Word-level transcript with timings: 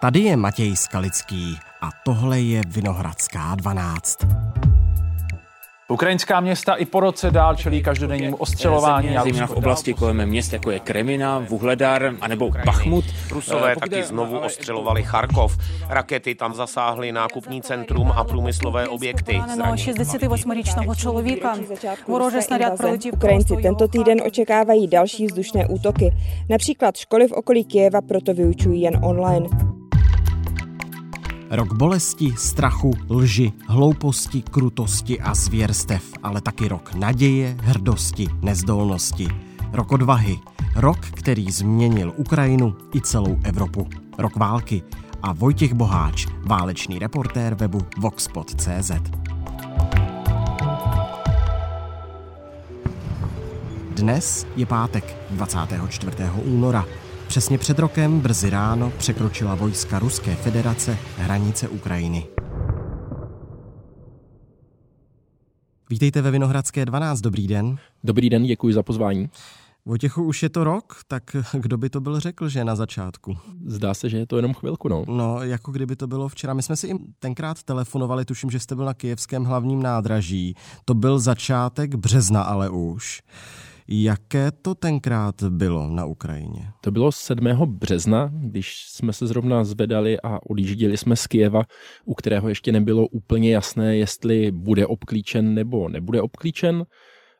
Tady 0.00 0.20
je 0.20 0.36
Matěj 0.36 0.76
Skalický 0.76 1.58
a 1.80 1.88
tohle 2.04 2.40
je 2.40 2.60
Vinohradská 2.68 3.54
12. 3.54 4.18
Ukrajinská 5.88 6.40
města 6.40 6.74
i 6.74 6.84
po 6.84 7.00
roce 7.00 7.30
dál 7.30 7.56
čelí 7.56 7.82
každodennímu 7.82 8.36
eh, 8.36 8.38
ostřelování. 8.38 9.16
Eh, 9.16 9.20
zejména 9.22 9.46
v 9.46 9.50
oblasti 9.50 9.94
kolem 9.94 10.26
měst, 10.26 10.52
jako 10.52 10.70
je 10.70 10.80
Kremina, 10.80 11.38
Vuhledar 11.38 12.14
a 12.20 12.28
nebo 12.28 12.50
Bachmut. 12.64 13.04
Rusové 13.30 13.72
eh, 13.72 13.76
taky 13.76 14.02
znovu 14.02 14.38
ostřelovali 14.38 15.02
Charkov. 15.02 15.58
Rakety 15.88 16.34
tam 16.34 16.54
zasáhly 16.54 17.12
nákupní 17.12 17.62
centrum 17.62 18.12
a 18.12 18.24
průmyslové 18.24 18.88
objekty. 18.88 19.42
Ukrajinci 23.12 23.56
tento 23.62 23.88
týden 23.88 24.18
očekávají 24.26 24.86
další 24.86 25.26
vzdušné 25.26 25.66
útoky. 25.68 26.12
Například 26.50 26.96
školy 26.96 27.28
v 27.28 27.32
okolí 27.32 27.64
Kijeva 27.64 28.00
proto 28.00 28.34
vyučují 28.34 28.80
jen 28.80 29.00
online. 29.04 29.77
Rok 31.50 31.72
bolesti, 31.72 32.34
strachu, 32.36 32.92
lži, 33.08 33.52
hlouposti, 33.66 34.42
krutosti 34.42 35.20
a 35.20 35.34
zvěrstev, 35.34 36.04
ale 36.22 36.40
taky 36.40 36.68
rok 36.68 36.94
naděje, 36.94 37.56
hrdosti, 37.60 38.28
nezdolnosti. 38.42 39.28
Rok 39.72 39.92
odvahy. 39.92 40.38
Rok, 40.76 40.98
který 41.00 41.50
změnil 41.50 42.12
Ukrajinu 42.16 42.76
i 42.94 43.00
celou 43.00 43.38
Evropu. 43.44 43.88
Rok 44.18 44.36
války. 44.36 44.82
A 45.22 45.32
Vojtěch 45.32 45.72
Boháč, 45.72 46.26
válečný 46.46 46.98
reportér 46.98 47.54
webu 47.54 47.80
Voxpot.cz. 47.98 48.90
Dnes 53.90 54.46
je 54.56 54.66
pátek 54.66 55.16
24. 55.30 56.12
února. 56.44 56.84
Přesně 57.28 57.58
před 57.58 57.78
rokem 57.78 58.20
brzy 58.20 58.50
ráno 58.50 58.92
překročila 58.98 59.54
vojska 59.54 59.98
Ruské 59.98 60.34
federace 60.34 60.98
hranice 61.16 61.68
Ukrajiny. 61.68 62.26
Vítejte 65.90 66.22
ve 66.22 66.30
Vinohradské 66.30 66.84
12, 66.84 67.20
dobrý 67.20 67.46
den. 67.46 67.76
Dobrý 68.04 68.30
den, 68.30 68.44
děkuji 68.44 68.74
za 68.74 68.82
pozvání. 68.82 69.30
Vojtěchu, 69.86 70.24
už 70.24 70.42
je 70.42 70.48
to 70.48 70.64
rok, 70.64 71.00
tak 71.08 71.36
kdo 71.52 71.78
by 71.78 71.90
to 71.90 72.00
byl 72.00 72.20
řekl, 72.20 72.48
že 72.48 72.64
na 72.64 72.76
začátku? 72.76 73.36
Zdá 73.66 73.94
se, 73.94 74.08
že 74.08 74.16
je 74.18 74.26
to 74.26 74.36
jenom 74.36 74.54
chvilku, 74.54 74.88
no. 74.88 75.04
No, 75.08 75.42
jako 75.42 75.72
kdyby 75.72 75.96
to 75.96 76.06
bylo 76.06 76.28
včera. 76.28 76.54
My 76.54 76.62
jsme 76.62 76.76
si 76.76 76.86
i 76.86 76.94
tenkrát 77.18 77.62
telefonovali, 77.62 78.24
tuším, 78.24 78.50
že 78.50 78.60
jste 78.60 78.74
byl 78.74 78.84
na 78.84 78.94
kijevském 78.94 79.44
hlavním 79.44 79.82
nádraží. 79.82 80.54
To 80.84 80.94
byl 80.94 81.18
začátek 81.18 81.94
března 81.94 82.42
ale 82.42 82.70
už. 82.70 83.22
Jaké 83.90 84.50
to 84.50 84.74
tenkrát 84.74 85.42
bylo 85.42 85.90
na 85.90 86.04
Ukrajině? 86.04 86.70
To 86.80 86.90
bylo 86.90 87.12
7. 87.12 87.46
března, 87.66 88.30
když 88.32 88.84
jsme 88.88 89.12
se 89.12 89.26
zrovna 89.26 89.64
zvedali 89.64 90.20
a 90.20 90.38
odjížděli 90.50 90.96
jsme 90.96 91.16
z 91.16 91.26
Kijeva, 91.26 91.62
u 92.04 92.14
kterého 92.14 92.48
ještě 92.48 92.72
nebylo 92.72 93.06
úplně 93.06 93.52
jasné, 93.52 93.96
jestli 93.96 94.50
bude 94.50 94.86
obklíčen 94.86 95.54
nebo 95.54 95.88
nebude 95.88 96.22
obklíčen. 96.22 96.84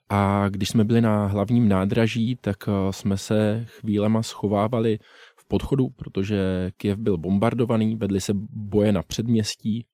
A 0.09 0.49
když 0.49 0.69
jsme 0.69 0.85
byli 0.85 1.01
na 1.01 1.27
hlavním 1.27 1.69
nádraží, 1.69 2.37
tak 2.41 2.57
eh, 2.69 2.93
jsme 2.93 3.17
se 3.17 3.67
chvílema 3.69 4.23
schovávali 4.23 4.99
v 5.37 5.49
podchodu, 5.49 5.89
protože 5.89 6.71
Kiev 6.77 6.99
byl 6.99 7.19
bombardovaný, 7.19 7.97
vedly 7.97 8.21
se 8.21 8.33
boje 8.51 8.93
na 8.93 9.03
předměstí 9.03 9.87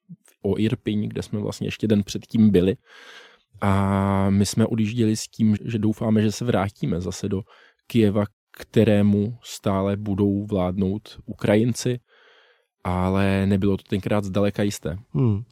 o 0.42 0.58
Irpiň, 0.58 1.08
kde 1.08 1.22
jsme 1.22 1.41
vlastně 1.41 1.66
ještě 1.66 1.86
den 1.86 2.02
předtím 2.02 2.50
byli. 2.50 2.77
A 3.60 4.30
my 4.30 4.47
jsme 4.47 4.66
odjížděli 4.66 5.16
s 5.16 5.28
tím, 5.28 5.56
že 5.64 5.78
doufáme, 5.78 6.22
že 6.22 6.33
se 6.33 6.44
vrátíme 6.44 7.00
zase 7.00 7.28
do 7.28 7.42
Kijeva, 7.86 8.24
kterému 8.56 9.38
stále 9.42 9.96
budou 9.96 10.46
vládnout 10.46 11.19
Ukrajinci, 11.27 12.00
ale 12.84 13.46
nebylo 13.46 13.77
to 13.77 13.83
tenkrát 13.88 14.24
zdaleka 14.24 14.62
jisté. 14.62 14.96
Hmm. 15.11 15.42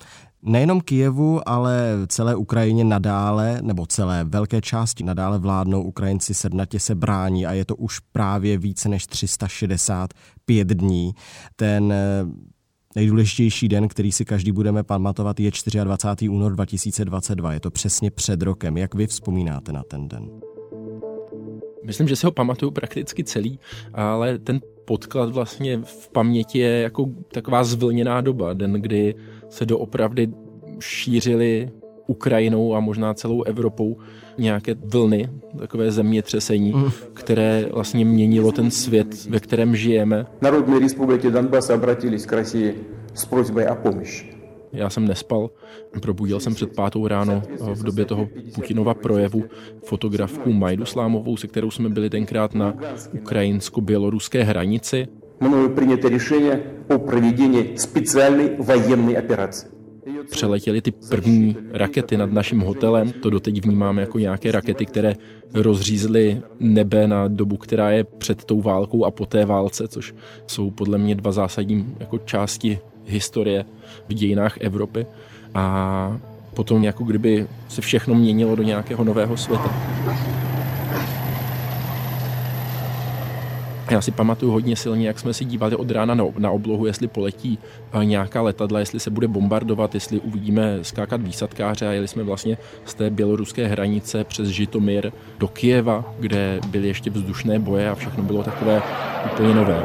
Nejenom 0.42 0.80
Kijevu, 0.80 1.48
ale 1.48 1.92
celé 2.06 2.36
Ukrajině 2.36 2.84
nadále, 2.84 3.62
nebo 3.62 3.86
celé 3.86 4.24
velké 4.24 4.60
části 4.60 5.04
nadále 5.04 5.38
vládnou 5.38 5.82
Ukrajinci 5.82 6.34
sednatě 6.34 6.80
se 6.80 6.94
brání 6.94 7.46
a 7.46 7.52
je 7.52 7.64
to 7.64 7.76
už 7.76 7.98
právě 7.98 8.58
více 8.58 8.88
než 8.88 9.06
365 9.06 10.68
dní. 10.68 11.12
Ten 11.56 11.94
Nejdůležitější 12.96 13.68
den, 13.68 13.88
který 13.88 14.12
si 14.12 14.24
každý 14.24 14.52
budeme 14.52 14.82
pamatovat, 14.82 15.40
je 15.40 15.50
24. 15.84 16.28
únor 16.28 16.52
2022. 16.52 17.52
Je 17.52 17.60
to 17.60 17.70
přesně 17.70 18.10
před 18.10 18.42
rokem. 18.42 18.76
Jak 18.76 18.94
vy 18.94 19.06
vzpomínáte 19.06 19.72
na 19.72 19.82
ten 19.82 20.08
den? 20.08 20.30
Myslím, 21.84 22.08
že 22.08 22.16
si 22.16 22.26
ho 22.26 22.32
pamatuju 22.32 22.70
prakticky 22.70 23.24
celý, 23.24 23.58
ale 23.94 24.38
ten 24.38 24.60
podklad 24.84 25.32
vlastně 25.32 25.80
v 25.84 26.08
paměti 26.08 26.58
je 26.58 26.80
jako 26.80 27.06
taková 27.32 27.64
zvlněná 27.64 28.20
doba. 28.20 28.52
Den, 28.52 28.72
kdy 28.72 29.14
se 29.48 29.66
doopravdy 29.66 30.28
šířily 30.80 31.70
Ukrajinou 32.07 32.75
a 32.75 32.79
možná 32.79 33.13
celou 33.13 33.43
Evropou 33.43 33.97
nějaké 34.37 34.75
vlny, 34.83 35.29
takové 35.59 35.91
zemětřesení, 35.91 36.71
mm. 36.71 36.91
které 37.13 37.65
vlastně 37.73 38.05
měnilo 38.05 38.51
ten 38.51 38.71
svět, 38.71 39.25
ve 39.29 39.39
kterém 39.39 39.75
žijeme. 39.75 40.25
Národní 40.41 40.79
republiky 40.79 41.31
Donbass 41.31 41.69
obratились 41.69 42.25
k 42.25 42.33
Rusii 42.33 42.75
s 43.13 43.25
prosbou 43.25 43.61
o 43.71 43.75
pomoc. 43.75 44.23
Já 44.73 44.89
jsem 44.89 45.07
nespal, 45.07 45.49
probudil 46.01 46.39
jsem 46.39 46.53
před 46.53 46.75
pátou 46.75 47.07
ráno 47.07 47.41
v 47.73 47.83
době 47.83 48.05
toho 48.05 48.29
Putinova 48.55 48.93
projevu 48.93 49.43
fotografku 49.83 50.53
Majdu 50.53 50.85
Slámovou, 50.85 51.37
se 51.37 51.47
kterou 51.47 51.71
jsme 51.71 51.89
byli 51.89 52.09
tenkrát 52.09 52.55
na 52.55 52.73
ukrajinsko-běloruské 53.13 54.43
hranici. 54.43 55.07
Мною 55.39 55.69
принято 55.69 56.09
решение 56.09 56.59
о 56.89 56.97
проведении 56.97 57.75
специальной 57.75 58.55
военной 58.59 59.17
операции 59.17 59.69
přeletěly 60.30 60.82
ty 60.82 60.90
první 60.90 61.56
rakety 61.72 62.16
nad 62.16 62.32
naším 62.32 62.60
hotelem. 62.60 63.12
To 63.12 63.30
doteď 63.30 63.64
vnímáme 63.64 64.00
jako 64.00 64.18
nějaké 64.18 64.52
rakety, 64.52 64.86
které 64.86 65.14
rozřízly 65.54 66.42
nebe 66.60 67.06
na 67.06 67.28
dobu, 67.28 67.56
která 67.56 67.90
je 67.90 68.04
před 68.04 68.44
tou 68.44 68.60
válkou 68.62 69.04
a 69.04 69.10
po 69.10 69.26
té 69.26 69.44
válce, 69.44 69.88
což 69.88 70.14
jsou 70.46 70.70
podle 70.70 70.98
mě 70.98 71.14
dva 71.14 71.32
zásadní 71.32 71.94
jako 72.00 72.18
části 72.18 72.78
historie 73.06 73.64
v 74.08 74.14
dějinách 74.14 74.60
Evropy. 74.60 75.06
A 75.54 76.20
potom 76.54 76.84
jako 76.84 77.04
kdyby 77.04 77.46
se 77.68 77.80
všechno 77.80 78.14
měnilo 78.14 78.56
do 78.56 78.62
nějakého 78.62 79.04
nového 79.04 79.36
světa. 79.36 80.01
Já 83.92 84.00
si 84.00 84.10
pamatuju 84.10 84.52
hodně 84.52 84.76
silně, 84.76 85.06
jak 85.06 85.18
jsme 85.18 85.34
si 85.34 85.44
dívali 85.44 85.76
od 85.76 85.90
rána 85.90 86.14
na, 86.38 86.50
oblohu, 86.50 86.86
jestli 86.86 87.08
poletí 87.08 87.58
eh, 87.92 88.04
nějaká 88.04 88.42
letadla, 88.42 88.78
jestli 88.78 89.00
se 89.00 89.10
bude 89.10 89.28
bombardovat, 89.28 89.94
jestli 89.94 90.20
uvidíme 90.20 90.78
skákat 90.82 91.22
výsadkáře 91.22 91.88
a 91.88 91.92
jeli 91.92 92.08
jsme 92.08 92.22
vlastně 92.22 92.58
z 92.84 92.94
té 92.94 93.10
běloruské 93.10 93.66
hranice 93.66 94.24
přes 94.24 94.48
Žitomir 94.48 95.12
do 95.38 95.48
Kijeva, 95.48 96.14
kde 96.18 96.60
byly 96.66 96.88
ještě 96.88 97.10
vzdušné 97.10 97.58
boje 97.58 97.90
a 97.90 97.94
všechno 97.94 98.22
bylo 98.22 98.42
takové 98.42 98.82
úplně 99.32 99.54
nové. 99.54 99.82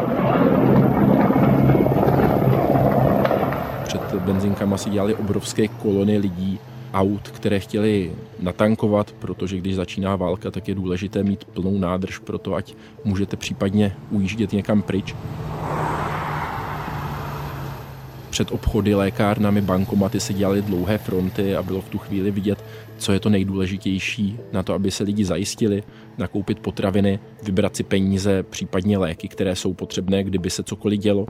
Před 3.84 4.02
benzinkama 4.16 4.78
si 4.78 4.90
dělali 4.90 5.16
obrovské 5.16 5.68
kolony 5.68 6.18
lidí, 6.18 6.60
aut, 6.94 7.28
které 7.28 7.60
chtěli 7.60 8.12
natankovat, 8.40 9.12
protože 9.12 9.58
když 9.58 9.76
začíná 9.76 10.16
válka, 10.16 10.52
tak 10.52 10.68
je 10.68 10.76
důležité 10.76 11.24
mít 11.24 11.46
plnou 11.46 11.78
nádrž 11.78 12.18
pro 12.18 12.38
to, 12.38 12.56
ať 12.56 12.74
můžete 13.04 13.38
případně 13.38 13.96
ujíždět 14.12 14.54
někam 14.54 14.82
pryč. 14.82 15.16
Před 18.30 18.52
obchody, 18.52 18.96
lékárnami, 18.96 19.62
bankomaty 19.62 20.20
se 20.20 20.34
dělaly 20.34 20.62
dlouhé 20.62 20.98
fronty 20.98 21.56
a 21.56 21.64
bylo 21.64 21.82
v 21.82 21.90
tu 21.90 21.98
chvíli 21.98 22.32
vidět, 22.32 22.64
co 22.98 23.14
je 23.14 23.20
to 23.20 23.30
nejdůležitější 23.30 24.40
na 24.52 24.64
to, 24.64 24.74
aby 24.74 24.92
se 24.92 25.04
lidi 25.04 25.26
zajistili, 25.26 25.84
nakoupit 26.18 26.60
potraviny, 26.60 27.20
vybrat 27.44 27.76
si 27.76 27.84
peníze, 27.84 28.44
případně 28.44 28.98
léky, 28.98 29.28
které 29.28 29.56
jsou 29.56 29.74
potřebné, 29.74 30.24
kdyby 30.24 30.50
se 30.50 30.64
cokoliv 30.64 31.00
dělo. 31.00 31.28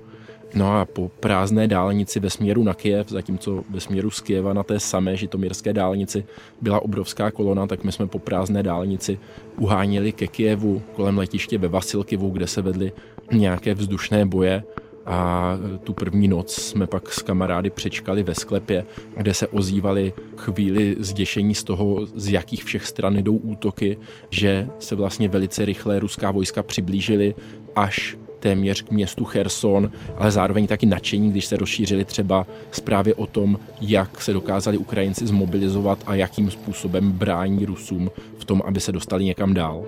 No 0.53 0.79
a 0.79 0.85
po 0.85 1.11
prázdné 1.19 1.67
dálnici 1.67 2.19
ve 2.19 2.29
směru 2.29 2.63
na 2.63 2.73
Kiev, 2.73 3.09
zatímco 3.09 3.63
ve 3.69 3.79
směru 3.79 4.11
z 4.11 4.21
Kieva 4.21 4.53
na 4.53 4.63
té 4.63 4.79
samé 4.79 5.17
žitomírské 5.17 5.73
dálnici 5.73 6.25
byla 6.61 6.79
obrovská 6.79 7.31
kolona, 7.31 7.67
tak 7.67 7.83
my 7.83 7.91
jsme 7.91 8.07
po 8.07 8.19
prázdné 8.19 8.63
dálnici 8.63 9.19
uháněli 9.57 10.11
ke 10.11 10.27
Kievu 10.27 10.81
kolem 10.95 11.17
letiště 11.17 11.57
ve 11.57 11.67
Vasilkivu, 11.67 12.29
kde 12.29 12.47
se 12.47 12.61
vedly 12.61 12.91
nějaké 13.31 13.73
vzdušné 13.73 14.25
boje. 14.25 14.63
A 15.09 15.53
tu 15.83 15.93
první 15.93 16.27
noc 16.27 16.53
jsme 16.53 16.87
pak 16.87 17.13
s 17.13 17.21
kamarády 17.21 17.69
přečkali 17.69 18.23
ve 18.23 18.35
sklepě, 18.35 18.85
kde 19.17 19.33
se 19.33 19.47
ozývali 19.47 20.13
chvíli 20.37 20.95
zděšení 20.99 21.55
z 21.55 21.63
toho, 21.63 22.05
z 22.05 22.31
jakých 22.31 22.63
všech 22.63 22.85
stran 22.85 23.17
jdou 23.17 23.35
útoky, 23.35 23.97
že 24.29 24.67
se 24.79 24.95
vlastně 24.95 25.29
velice 25.29 25.65
rychle 25.65 25.99
ruská 25.99 26.31
vojska 26.31 26.63
přiblížily 26.63 27.35
až 27.75 28.17
téměř 28.39 28.81
k 28.81 28.91
městu 28.91 29.25
Cherson, 29.25 29.91
ale 30.17 30.31
zároveň 30.31 30.67
taky 30.67 30.85
nadšení, 30.85 31.31
když 31.31 31.45
se 31.45 31.57
rozšířili 31.57 32.05
třeba 32.05 32.47
zprávy 32.71 33.13
o 33.13 33.27
tom, 33.27 33.59
jak 33.81 34.21
se 34.21 34.33
dokázali 34.33 34.77
Ukrajinci 34.77 35.27
zmobilizovat 35.27 35.99
a 36.05 36.15
jakým 36.15 36.51
způsobem 36.51 37.11
brání 37.11 37.65
Rusům 37.65 38.11
v 38.37 38.45
tom, 38.45 38.61
aby 38.65 38.79
se 38.79 38.91
dostali 38.91 39.25
někam 39.25 39.53
dál. 39.53 39.85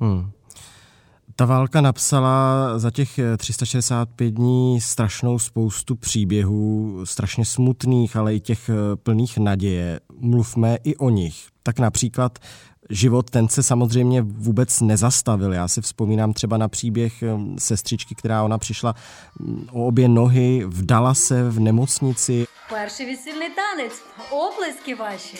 Hmm. 0.00 0.31
Ta 1.36 1.44
válka 1.44 1.80
napsala 1.80 2.78
za 2.78 2.90
těch 2.90 3.18
eh, 3.18 3.36
365 3.36 4.30
dní 4.30 4.80
strašnou 4.80 5.38
spoustu 5.38 5.96
příběhů, 5.96 7.00
strašně 7.04 7.44
smutných, 7.44 8.16
ale 8.16 8.34
i 8.34 8.40
těch 8.40 8.68
eh, 8.68 8.96
plných 8.96 9.38
naděje. 9.38 10.00
Mluvme 10.18 10.78
i 10.84 10.96
o 10.96 11.10
nich. 11.10 11.48
Tak 11.62 11.78
například 11.78 12.38
život, 12.90 13.30
ten 13.30 13.48
se 13.48 13.62
samozřejmě 13.62 14.22
vůbec 14.22 14.80
nezastavil. 14.80 15.52
Já 15.52 15.68
si 15.68 15.80
vzpomínám 15.80 16.32
třeba 16.32 16.56
na 16.56 16.68
příběh 16.68 17.22
eh, 17.22 17.28
sestřičky, 17.58 18.14
která 18.14 18.42
ona 18.42 18.58
přišla 18.58 18.94
mm, 19.40 19.68
o 19.72 19.86
obě 19.86 20.08
nohy, 20.08 20.64
vdala 20.66 21.14
se 21.14 21.50
v 21.50 21.60
nemocnici. 21.60 22.46
První 22.68 23.12
veselý 23.12 23.46
tanec, 23.54 23.92
oblesky 24.30 24.94
vaše 24.94 25.36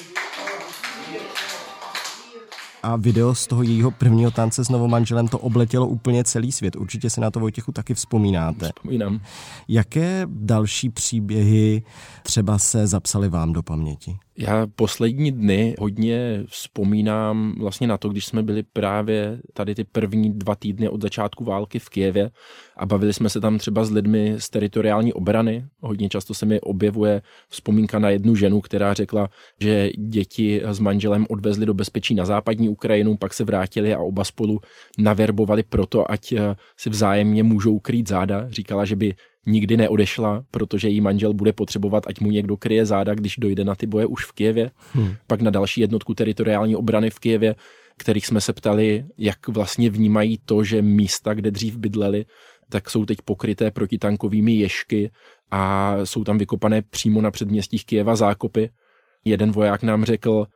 a 2.82 2.96
video 2.96 3.34
z 3.34 3.46
toho 3.46 3.62
jejího 3.62 3.90
prvního 3.90 4.30
tance 4.30 4.64
s 4.64 4.68
novomanželem 4.68 5.28
to 5.28 5.38
obletělo 5.38 5.86
úplně 5.86 6.24
celý 6.24 6.52
svět. 6.52 6.76
Určitě 6.76 7.10
si 7.10 7.20
na 7.20 7.30
to 7.30 7.40
Vojtěchu 7.40 7.72
taky 7.72 7.94
vzpomínáte. 7.94 8.66
Vzpomínám. 8.66 9.20
Jaké 9.68 10.26
další 10.26 10.88
příběhy 10.88 11.82
třeba 12.22 12.58
se 12.58 12.86
zapsaly 12.86 13.28
vám 13.28 13.52
do 13.52 13.62
paměti? 13.62 14.16
Já 14.36 14.66
poslední 14.66 15.32
dny 15.32 15.74
hodně 15.78 16.44
vzpomínám 16.46 17.54
vlastně 17.58 17.86
na 17.86 17.98
to, 17.98 18.08
když 18.08 18.26
jsme 18.26 18.42
byli 18.42 18.62
právě 18.62 19.40
tady 19.52 19.74
ty 19.74 19.84
první 19.84 20.32
dva 20.32 20.54
týdny 20.54 20.88
od 20.88 21.02
začátku 21.02 21.44
války 21.44 21.78
v 21.78 21.88
Kijevě 21.88 22.30
a 22.76 22.86
bavili 22.86 23.12
jsme 23.12 23.28
se 23.28 23.40
tam 23.40 23.58
třeba 23.58 23.84
s 23.84 23.90
lidmi 23.90 24.34
z 24.38 24.50
teritoriální 24.50 25.12
obrany. 25.12 25.64
Hodně 25.80 26.08
často 26.08 26.34
se 26.34 26.46
mi 26.46 26.60
objevuje 26.60 27.22
vzpomínka 27.48 27.98
na 27.98 28.10
jednu 28.10 28.34
ženu, 28.34 28.60
která 28.60 28.94
řekla, 28.94 29.30
že 29.60 29.90
děti 29.98 30.62
s 30.64 30.78
manželem 30.78 31.26
odvezli 31.28 31.66
do 31.66 31.74
bezpečí 31.74 32.14
na 32.14 32.24
západní 32.24 32.68
Ukrajinu, 32.68 33.16
pak 33.16 33.34
se 33.34 33.44
vrátili 33.44 33.94
a 33.94 33.98
oba 33.98 34.24
spolu 34.24 34.60
naverbovali 34.98 35.62
proto, 35.62 36.10
ať 36.10 36.34
si 36.76 36.90
vzájemně 36.90 37.42
můžou 37.42 37.78
krýt 37.78 38.08
záda. 38.08 38.46
Říkala, 38.48 38.84
že 38.84 38.96
by 38.96 39.14
nikdy 39.46 39.76
neodešla, 39.76 40.44
protože 40.50 40.88
její 40.88 41.00
manžel 41.00 41.32
bude 41.32 41.52
potřebovat, 41.52 42.04
ať 42.06 42.20
mu 42.20 42.30
někdo 42.30 42.56
kryje 42.56 42.86
záda, 42.86 43.14
když 43.14 43.36
dojde 43.36 43.64
na 43.64 43.74
ty 43.74 43.86
boje 43.86 44.06
už 44.06 44.24
v 44.24 44.32
Kijevě. 44.32 44.70
Hmm. 44.92 45.14
Pak 45.26 45.40
na 45.40 45.50
další 45.50 45.80
jednotku 45.80 46.14
teritoriální 46.14 46.76
obrany 46.76 47.10
v 47.10 47.18
Kijevě, 47.18 47.54
kterých 47.96 48.26
jsme 48.26 48.40
se 48.40 48.52
ptali, 48.52 49.04
jak 49.18 49.48
vlastně 49.48 49.90
vnímají 49.90 50.38
to, 50.44 50.64
že 50.64 50.82
místa, 50.82 51.34
kde 51.34 51.50
dřív 51.50 51.76
bydleli, 51.76 52.24
tak 52.68 52.90
jsou 52.90 53.04
teď 53.04 53.18
pokryté 53.24 53.70
protitankovými 53.70 54.52
ješky 54.52 55.10
a 55.50 55.96
jsou 56.04 56.24
tam 56.24 56.38
vykopané 56.38 56.82
přímo 56.82 57.20
na 57.20 57.30
předměstích 57.30 57.86
Kijeva 57.86 58.16
zákopy. 58.16 58.70
Jeden 59.24 59.52
voják 59.52 59.82
nám 59.82 60.04
řekl, 60.04 60.46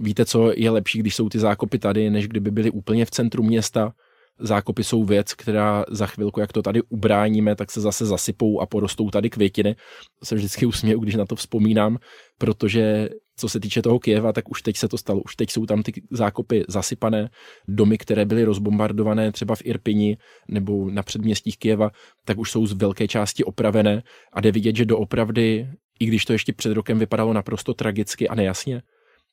víte, 0.00 0.24
co 0.24 0.52
je 0.56 0.70
lepší, 0.70 0.98
když 0.98 1.14
jsou 1.14 1.28
ty 1.28 1.38
zákopy 1.38 1.78
tady, 1.78 2.10
než 2.10 2.28
kdyby 2.28 2.50
byly 2.50 2.70
úplně 2.70 3.04
v 3.04 3.10
centru 3.10 3.42
města, 3.42 3.92
zákopy 4.40 4.84
jsou 4.84 5.04
věc, 5.04 5.34
která 5.34 5.84
za 5.90 6.06
chvilku, 6.06 6.40
jak 6.40 6.52
to 6.52 6.62
tady 6.62 6.82
ubráníme, 6.88 7.56
tak 7.56 7.70
se 7.70 7.80
zase 7.80 8.06
zasypou 8.06 8.60
a 8.60 8.66
porostou 8.66 9.10
tady 9.10 9.30
květiny. 9.30 9.76
Se 10.24 10.34
vždycky 10.34 10.66
usměju, 10.66 11.00
když 11.00 11.14
na 11.14 11.26
to 11.26 11.36
vzpomínám, 11.36 11.98
protože 12.38 13.08
co 13.36 13.48
se 13.48 13.60
týče 13.60 13.82
toho 13.82 13.98
Kieva, 13.98 14.32
tak 14.32 14.50
už 14.50 14.62
teď 14.62 14.76
se 14.76 14.88
to 14.88 14.98
stalo. 14.98 15.20
Už 15.24 15.36
teď 15.36 15.50
jsou 15.50 15.66
tam 15.66 15.82
ty 15.82 15.92
zákopy 16.10 16.64
zasypané, 16.68 17.28
domy, 17.68 17.98
které 17.98 18.24
byly 18.24 18.44
rozbombardované 18.44 19.32
třeba 19.32 19.54
v 19.54 19.62
Irpini 19.64 20.16
nebo 20.48 20.90
na 20.90 21.02
předměstích 21.02 21.58
Kieva, 21.58 21.90
tak 22.24 22.38
už 22.38 22.50
jsou 22.50 22.66
z 22.66 22.72
velké 22.72 23.08
části 23.08 23.44
opravené 23.44 24.02
a 24.32 24.40
jde 24.40 24.52
vidět, 24.52 24.76
že 24.76 24.84
doopravdy, 24.84 25.68
i 26.00 26.06
když 26.06 26.24
to 26.24 26.32
ještě 26.32 26.52
před 26.52 26.72
rokem 26.72 26.98
vypadalo 26.98 27.32
naprosto 27.32 27.74
tragicky 27.74 28.28
a 28.28 28.34
nejasně, 28.34 28.82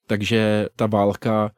takže 0.08 0.68
ta 0.76 0.86
válka 0.86 1.52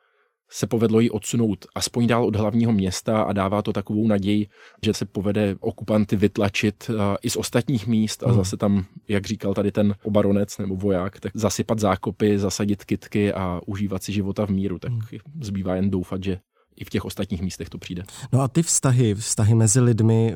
se 0.49 0.67
povedlo 0.67 0.99
jí 0.99 1.11
odsunout 1.11 1.65
aspoň 1.75 2.07
dál 2.07 2.25
od 2.25 2.35
hlavního 2.35 2.71
města 2.71 3.21
a 3.21 3.33
dává 3.33 3.61
to 3.61 3.73
takovou 3.73 4.07
naději, 4.07 4.47
že 4.85 4.93
se 4.93 5.05
povede 5.05 5.55
okupanty 5.59 6.15
vytlačit 6.15 6.89
eh, 6.89 7.17
i 7.21 7.29
z 7.29 7.37
ostatních 7.37 7.87
míst 7.87 8.23
a 8.23 8.27
hmm. 8.27 8.37
zase 8.37 8.57
tam, 8.57 8.85
jak 9.07 9.25
říkal 9.25 9.53
tady 9.53 9.71
ten 9.71 9.95
obaronec 10.03 10.57
nebo 10.57 10.75
voják, 10.75 11.19
tak 11.19 11.31
zasypat 11.35 11.79
zákopy, 11.79 12.39
zasadit 12.39 12.85
kitky 12.85 13.33
a 13.33 13.61
užívat 13.65 14.03
si 14.03 14.13
života 14.13 14.45
v 14.45 14.49
míru. 14.49 14.79
Tak 14.79 14.91
hmm. 14.91 15.01
zbývá 15.41 15.75
jen 15.75 15.89
doufat, 15.89 16.23
že 16.23 16.39
i 16.75 16.85
v 16.85 16.89
těch 16.89 17.05
ostatních 17.05 17.41
místech 17.41 17.69
to 17.69 17.77
přijde. 17.77 18.03
No 18.33 18.41
a 18.41 18.47
ty 18.47 18.63
vztahy, 18.63 19.15
vztahy 19.15 19.55
mezi 19.55 19.79
lidmi, 19.79 20.35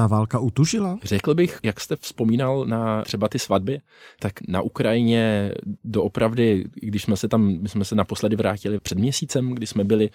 ta 0.00 0.06
válka 0.06 0.38
utužila? 0.38 0.98
Řekl 1.02 1.34
bych, 1.34 1.58
jak 1.62 1.80
jste 1.80 1.96
vzpomínal 1.96 2.64
na 2.64 3.02
třeba 3.02 3.28
ty 3.28 3.38
svatby, 3.38 3.80
tak 4.18 4.32
na 4.48 4.62
Ukrajině 4.62 5.52
doopravdy, 5.84 6.64
když 6.74 7.02
jsme 7.02 7.16
se 7.16 7.28
tam, 7.28 7.58
my 7.62 7.68
jsme 7.68 7.84
se 7.84 7.94
naposledy 7.94 8.36
vrátili 8.36 8.80
před 8.80 8.98
měsícem, 8.98 9.50
kdy 9.50 9.66
jsme 9.66 9.84
byli 9.84 10.10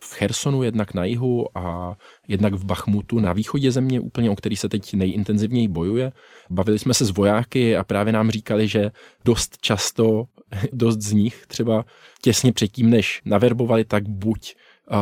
v 0.00 0.14
Chersonu, 0.14 0.62
jednak 0.62 0.94
na 0.94 1.04
jihu 1.04 1.58
a 1.58 1.96
jednak 2.28 2.54
v 2.54 2.64
Bachmutu 2.64 3.20
na 3.20 3.32
východě 3.32 3.72
země, 3.72 4.00
úplně 4.00 4.30
o 4.30 4.36
který 4.36 4.56
se 4.56 4.68
teď 4.68 4.94
nejintenzivněji 4.94 5.68
bojuje. 5.68 6.12
Bavili 6.50 6.78
jsme 6.78 6.94
se 6.94 7.04
s 7.04 7.10
vojáky 7.10 7.76
a 7.76 7.84
právě 7.84 8.12
nám 8.12 8.30
říkali, 8.30 8.68
že 8.68 8.90
dost 9.24 9.58
často, 9.60 10.24
dost 10.72 11.00
z 11.00 11.12
nich 11.12 11.46
třeba 11.46 11.84
těsně 12.22 12.52
předtím, 12.52 12.90
než 12.90 13.22
naverbovali, 13.24 13.84
tak 13.84 14.08
buď 14.08 14.54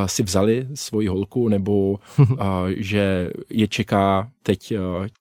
si 0.06 0.22
vzali 0.22 0.66
svoji 0.74 1.08
holku, 1.08 1.48
nebo 1.48 1.98
že 2.76 3.30
je 3.50 3.68
čeká 3.68 4.30
teď 4.42 4.72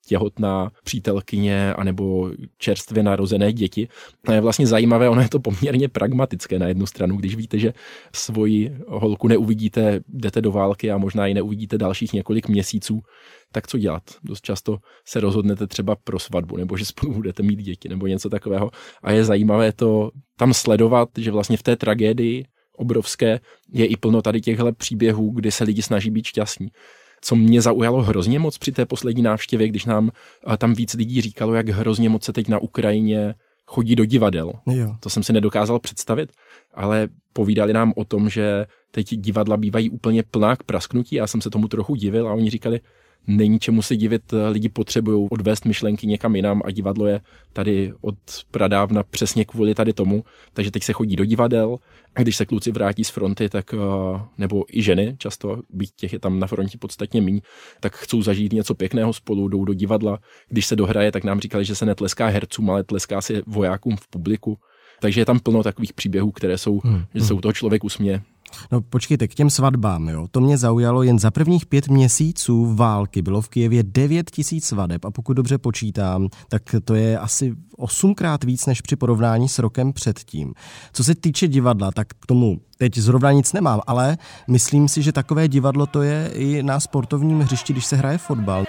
těhotná 0.07 0.71
přítelkyně, 0.83 1.73
anebo 1.73 2.31
čerstvě 2.57 3.03
narozené 3.03 3.53
děti. 3.53 3.87
To 4.25 4.31
je 4.31 4.41
vlastně 4.41 4.67
zajímavé, 4.67 5.09
ono 5.09 5.21
je 5.21 5.29
to 5.29 5.39
poměrně 5.39 5.87
pragmatické 5.87 6.59
na 6.59 6.67
jednu 6.67 6.85
stranu, 6.85 7.17
když 7.17 7.35
víte, 7.35 7.59
že 7.59 7.73
svoji 8.15 8.77
holku 8.87 9.27
neuvidíte, 9.27 9.99
jdete 10.07 10.41
do 10.41 10.51
války 10.51 10.91
a 10.91 10.97
možná 10.97 11.27
ji 11.27 11.33
neuvidíte 11.33 11.77
dalších 11.77 12.13
několik 12.13 12.47
měsíců, 12.47 13.01
tak 13.51 13.67
co 13.67 13.77
dělat? 13.77 14.03
Dost 14.23 14.41
často 14.41 14.77
se 15.05 15.19
rozhodnete 15.19 15.67
třeba 15.67 15.95
pro 15.95 16.19
svatbu, 16.19 16.57
nebo 16.57 16.77
že 16.77 16.85
spolu 16.85 17.13
budete 17.13 17.43
mít 17.43 17.59
děti, 17.59 17.89
nebo 17.89 18.07
něco 18.07 18.29
takového. 18.29 18.71
A 19.03 19.11
je 19.11 19.23
zajímavé 19.23 19.71
to 19.71 20.11
tam 20.37 20.53
sledovat, 20.53 21.09
že 21.17 21.31
vlastně 21.31 21.57
v 21.57 21.63
té 21.63 21.75
tragédii 21.75 22.45
obrovské, 22.81 23.39
je 23.73 23.85
i 23.85 23.97
plno 23.97 24.21
tady 24.21 24.41
těchto 24.41 24.71
příběhů, 24.73 25.31
kdy 25.31 25.51
se 25.51 25.63
lidi 25.63 25.81
snaží 25.81 26.09
být 26.09 26.25
šťastní. 26.25 26.67
Co 27.21 27.35
mě 27.35 27.61
zaujalo 27.61 28.01
hrozně 28.01 28.39
moc 28.39 28.57
při 28.57 28.71
té 28.71 28.85
poslední 28.85 29.21
návštěvě, 29.21 29.67
když 29.67 29.85
nám 29.85 30.09
eh, 30.53 30.57
tam 30.57 30.73
víc 30.73 30.93
lidí 30.93 31.21
říkalo, 31.21 31.53
jak 31.53 31.69
hrozně 31.69 32.09
moc 32.09 32.23
se 32.23 32.33
teď 32.33 32.47
na 32.47 32.59
Ukrajině 32.59 33.35
chodí 33.65 33.95
do 33.95 34.05
divadel. 34.05 34.53
Jo. 34.67 34.95
To 34.99 35.09
jsem 35.09 35.23
si 35.23 35.33
nedokázal 35.33 35.79
představit, 35.79 36.31
ale 36.73 37.07
povídali 37.33 37.73
nám 37.73 37.93
o 37.95 38.05
tom, 38.05 38.29
že 38.29 38.65
teď 38.91 39.15
divadla 39.15 39.57
bývají 39.57 39.89
úplně 39.89 40.23
plná 40.23 40.55
k 40.55 40.63
prasknutí. 40.63 41.15
Já 41.15 41.27
jsem 41.27 41.41
se 41.41 41.49
tomu 41.49 41.67
trochu 41.67 41.95
divil 41.95 42.27
a 42.27 42.33
oni 42.33 42.49
říkali, 42.49 42.79
není 43.27 43.59
čemu 43.59 43.81
se 43.81 43.95
divit, 43.95 44.33
lidi 44.49 44.69
potřebují 44.69 45.27
odvést 45.31 45.65
myšlenky 45.65 46.07
někam 46.07 46.35
jinam 46.35 46.61
a 46.65 46.71
divadlo 46.71 47.07
je 47.07 47.21
tady 47.53 47.93
od 48.01 48.15
pradávna 48.51 49.03
přesně 49.03 49.45
kvůli 49.45 49.75
tady 49.75 49.93
tomu, 49.93 50.23
takže 50.53 50.71
teď 50.71 50.83
se 50.83 50.93
chodí 50.93 51.15
do 51.15 51.25
divadel 51.25 51.77
a 52.15 52.21
když 52.21 52.35
se 52.35 52.45
kluci 52.45 52.71
vrátí 52.71 53.03
z 53.03 53.09
fronty, 53.09 53.49
tak 53.49 53.73
eh, 53.73 53.77
nebo 54.37 54.65
i 54.69 54.81
ženy, 54.81 55.15
často 55.17 55.61
být 55.69 55.89
těch 55.95 56.13
je 56.13 56.19
tam 56.19 56.39
na 56.39 56.47
frontě 56.47 56.77
podstatně 56.77 57.21
míň, 57.21 57.41
tak 57.79 57.95
chcou 57.95 58.21
zažít 58.21 58.53
něco 58.53 58.75
pěkného 58.75 59.13
spolu, 59.13 59.47
jdou 59.47 59.65
do 59.65 59.73
divadla. 59.73 60.19
Když 60.49 60.65
se 60.65 60.75
dohraje, 60.75 61.11
tak 61.11 61.23
nám 61.23 61.39
říkali, 61.39 61.65
že 61.65 61.75
se 61.75 61.85
netleská 61.85 62.27
hercům, 62.27 62.69
ale 62.69 62.83
tleská 62.83 63.21
se 63.21 63.41
vojákům 63.47 63.97
v 63.97 64.07
publiku. 64.07 64.57
Takže 64.99 65.21
je 65.21 65.25
tam 65.25 65.39
plno 65.39 65.63
takových 65.63 65.93
příběhů, 65.93 66.31
které 66.31 66.57
jsou, 66.57 66.79
hmm. 66.83 67.03
že 67.15 67.21
se 67.21 67.33
u 67.33 67.41
toho 67.41 67.53
člověk 67.53 67.83
usměje. 67.83 68.21
No 68.71 68.81
počkejte, 68.81 69.27
k 69.27 69.35
těm 69.35 69.49
svatbám, 69.49 70.09
jo. 70.09 70.27
To 70.31 70.41
mě 70.41 70.57
zaujalo, 70.57 71.03
jen 71.03 71.19
za 71.19 71.31
prvních 71.31 71.65
pět 71.65 71.87
měsíců 71.87 72.75
války 72.75 73.21
bylo 73.21 73.41
v 73.41 73.49
Kijevě 73.49 73.83
9 73.83 74.31
tisíc 74.31 74.65
svadeb 74.65 75.05
a 75.05 75.11
pokud 75.11 75.33
dobře 75.33 75.57
počítám, 75.57 76.27
tak 76.49 76.75
to 76.85 76.95
je 76.95 77.19
asi 77.19 77.53
osmkrát 77.77 78.43
víc 78.43 78.65
než 78.65 78.81
při 78.81 78.95
porovnání 78.95 79.49
s 79.49 79.59
rokem 79.59 79.93
předtím. 79.93 80.53
Co 80.93 81.03
se 81.03 81.15
týče 81.15 81.47
divadla, 81.47 81.91
tak 81.91 82.07
k 82.07 82.25
tomu 82.25 82.61
teď 82.77 82.97
zrovna 82.97 83.31
nic 83.31 83.53
nemám, 83.53 83.81
ale 83.87 84.17
myslím 84.47 84.87
si, 84.87 85.01
že 85.01 85.11
takové 85.11 85.47
divadlo 85.47 85.85
to 85.85 86.01
je 86.01 86.31
i 86.33 86.63
na 86.63 86.79
sportovním 86.79 87.39
hřišti, 87.39 87.73
když 87.73 87.85
se 87.85 87.95
hraje 87.95 88.17
fotbal. 88.17 88.65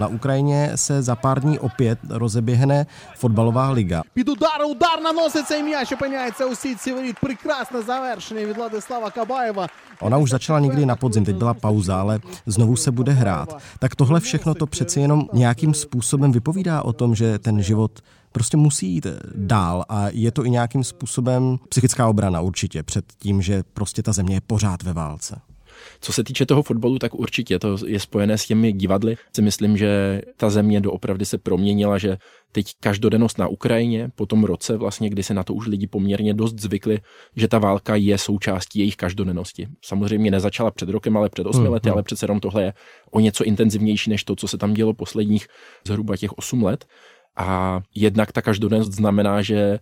Na 0.00 0.06
Ukrajině 0.06 0.72
se 0.74 1.02
za 1.02 1.16
pár 1.16 1.40
dní 1.40 1.58
opět 1.58 1.98
rozeběhne 2.08 2.86
fotbalová 3.16 3.70
liga. 3.70 4.02
Під 4.14 4.28
удар, 4.28 4.64
удар 4.70 5.00
наносить 5.02 5.46
цей 5.46 5.62
м'яч, 5.62 5.92
опиняється 5.92 6.46
у 6.46 6.54
сітці 6.54 6.92
воріт. 6.92 7.16
Прекрасне 7.20 7.82
завершення 7.82 8.46
від 8.46 8.56
Владислава 8.56 9.10
Кабаєва. 9.10 9.68
Ona 10.00 10.18
už 10.18 10.30
začala 10.30 10.60
někdy 10.60 10.86
na 10.86 10.96
podzim, 10.96 11.24
teď 11.24 11.36
byla 11.36 11.54
pauza, 11.54 12.00
ale 12.00 12.20
znovu 12.46 12.76
se 12.76 12.90
bude 12.90 13.12
hrát. 13.12 13.62
Tak 13.78 13.94
tohle 13.96 14.20
všechno 14.20 14.54
to 14.54 14.66
přeci 14.66 15.00
jenom 15.00 15.28
nějakým 15.32 15.74
způsobem 15.74 16.32
vypovídá 16.32 16.82
o 16.82 16.92
tom, 16.92 17.14
že 17.14 17.38
ten 17.38 17.62
život 17.62 18.00
prostě 18.32 18.56
musí 18.56 18.88
jít 18.88 19.06
dál 19.34 19.84
a 19.88 20.06
je 20.12 20.30
to 20.30 20.44
i 20.44 20.50
nějakým 20.50 20.84
způsobem 20.84 21.58
psychická 21.68 22.08
obrana 22.08 22.40
určitě 22.40 22.82
před 22.82 23.04
tím, 23.18 23.42
že 23.42 23.62
prostě 23.74 24.02
ta 24.02 24.12
země 24.12 24.36
je 24.36 24.40
pořád 24.40 24.82
ve 24.82 24.92
válce. 24.92 25.40
Co 26.01 26.13
se 26.13 26.23
týče 26.23 26.45
toho 26.45 26.63
fotbalu, 26.63 26.99
tak 26.99 27.15
určitě 27.15 27.59
to 27.59 27.77
je 27.87 27.99
spojené 27.99 28.37
s 28.37 28.45
těmi 28.45 28.73
divadly. 28.73 29.17
Si 29.35 29.41
myslím, 29.41 29.77
že 29.77 30.21
ta 30.37 30.49
země 30.49 30.81
doopravdy 30.81 31.25
se 31.25 31.37
proměnila, 31.37 31.97
že 31.97 32.17
teď 32.51 32.65
každodennost 32.79 33.37
na 33.37 33.47
Ukrajině, 33.47 34.09
po 34.15 34.25
tom 34.25 34.43
roce 34.43 34.77
vlastně, 34.77 35.09
kdy 35.09 35.23
se 35.23 35.33
na 35.33 35.43
to 35.43 35.53
už 35.53 35.67
lidi 35.67 35.87
poměrně 35.87 36.33
dost 36.33 36.59
zvykli, 36.59 36.99
že 37.35 37.47
ta 37.47 37.59
válka 37.59 37.95
je 37.95 38.17
součástí 38.17 38.79
jejich 38.79 38.95
každodennosti. 38.95 39.67
Samozřejmě 39.81 40.31
nezačala 40.31 40.71
před 40.71 40.89
rokem, 40.89 41.17
ale 41.17 41.29
před 41.29 41.47
osmi 41.47 41.67
mm, 41.67 41.73
lety, 41.73 41.89
mm. 41.89 41.93
ale 41.93 42.03
přece 42.03 42.23
jenom 42.23 42.39
tohle 42.39 42.63
je 42.63 42.73
o 43.11 43.19
něco 43.19 43.43
intenzivnější 43.43 44.09
než 44.09 44.23
to, 44.23 44.35
co 44.35 44.47
se 44.47 44.57
tam 44.57 44.73
dělo 44.73 44.93
posledních 44.93 45.47
zhruba 45.87 46.17
těch 46.17 46.37
osm 46.37 46.63
let. 46.63 46.85
A 47.37 47.81
jednak 47.95 48.31
ta 48.31 48.41
každodennost 48.41 48.91
znamená, 48.91 49.41
že 49.41 49.79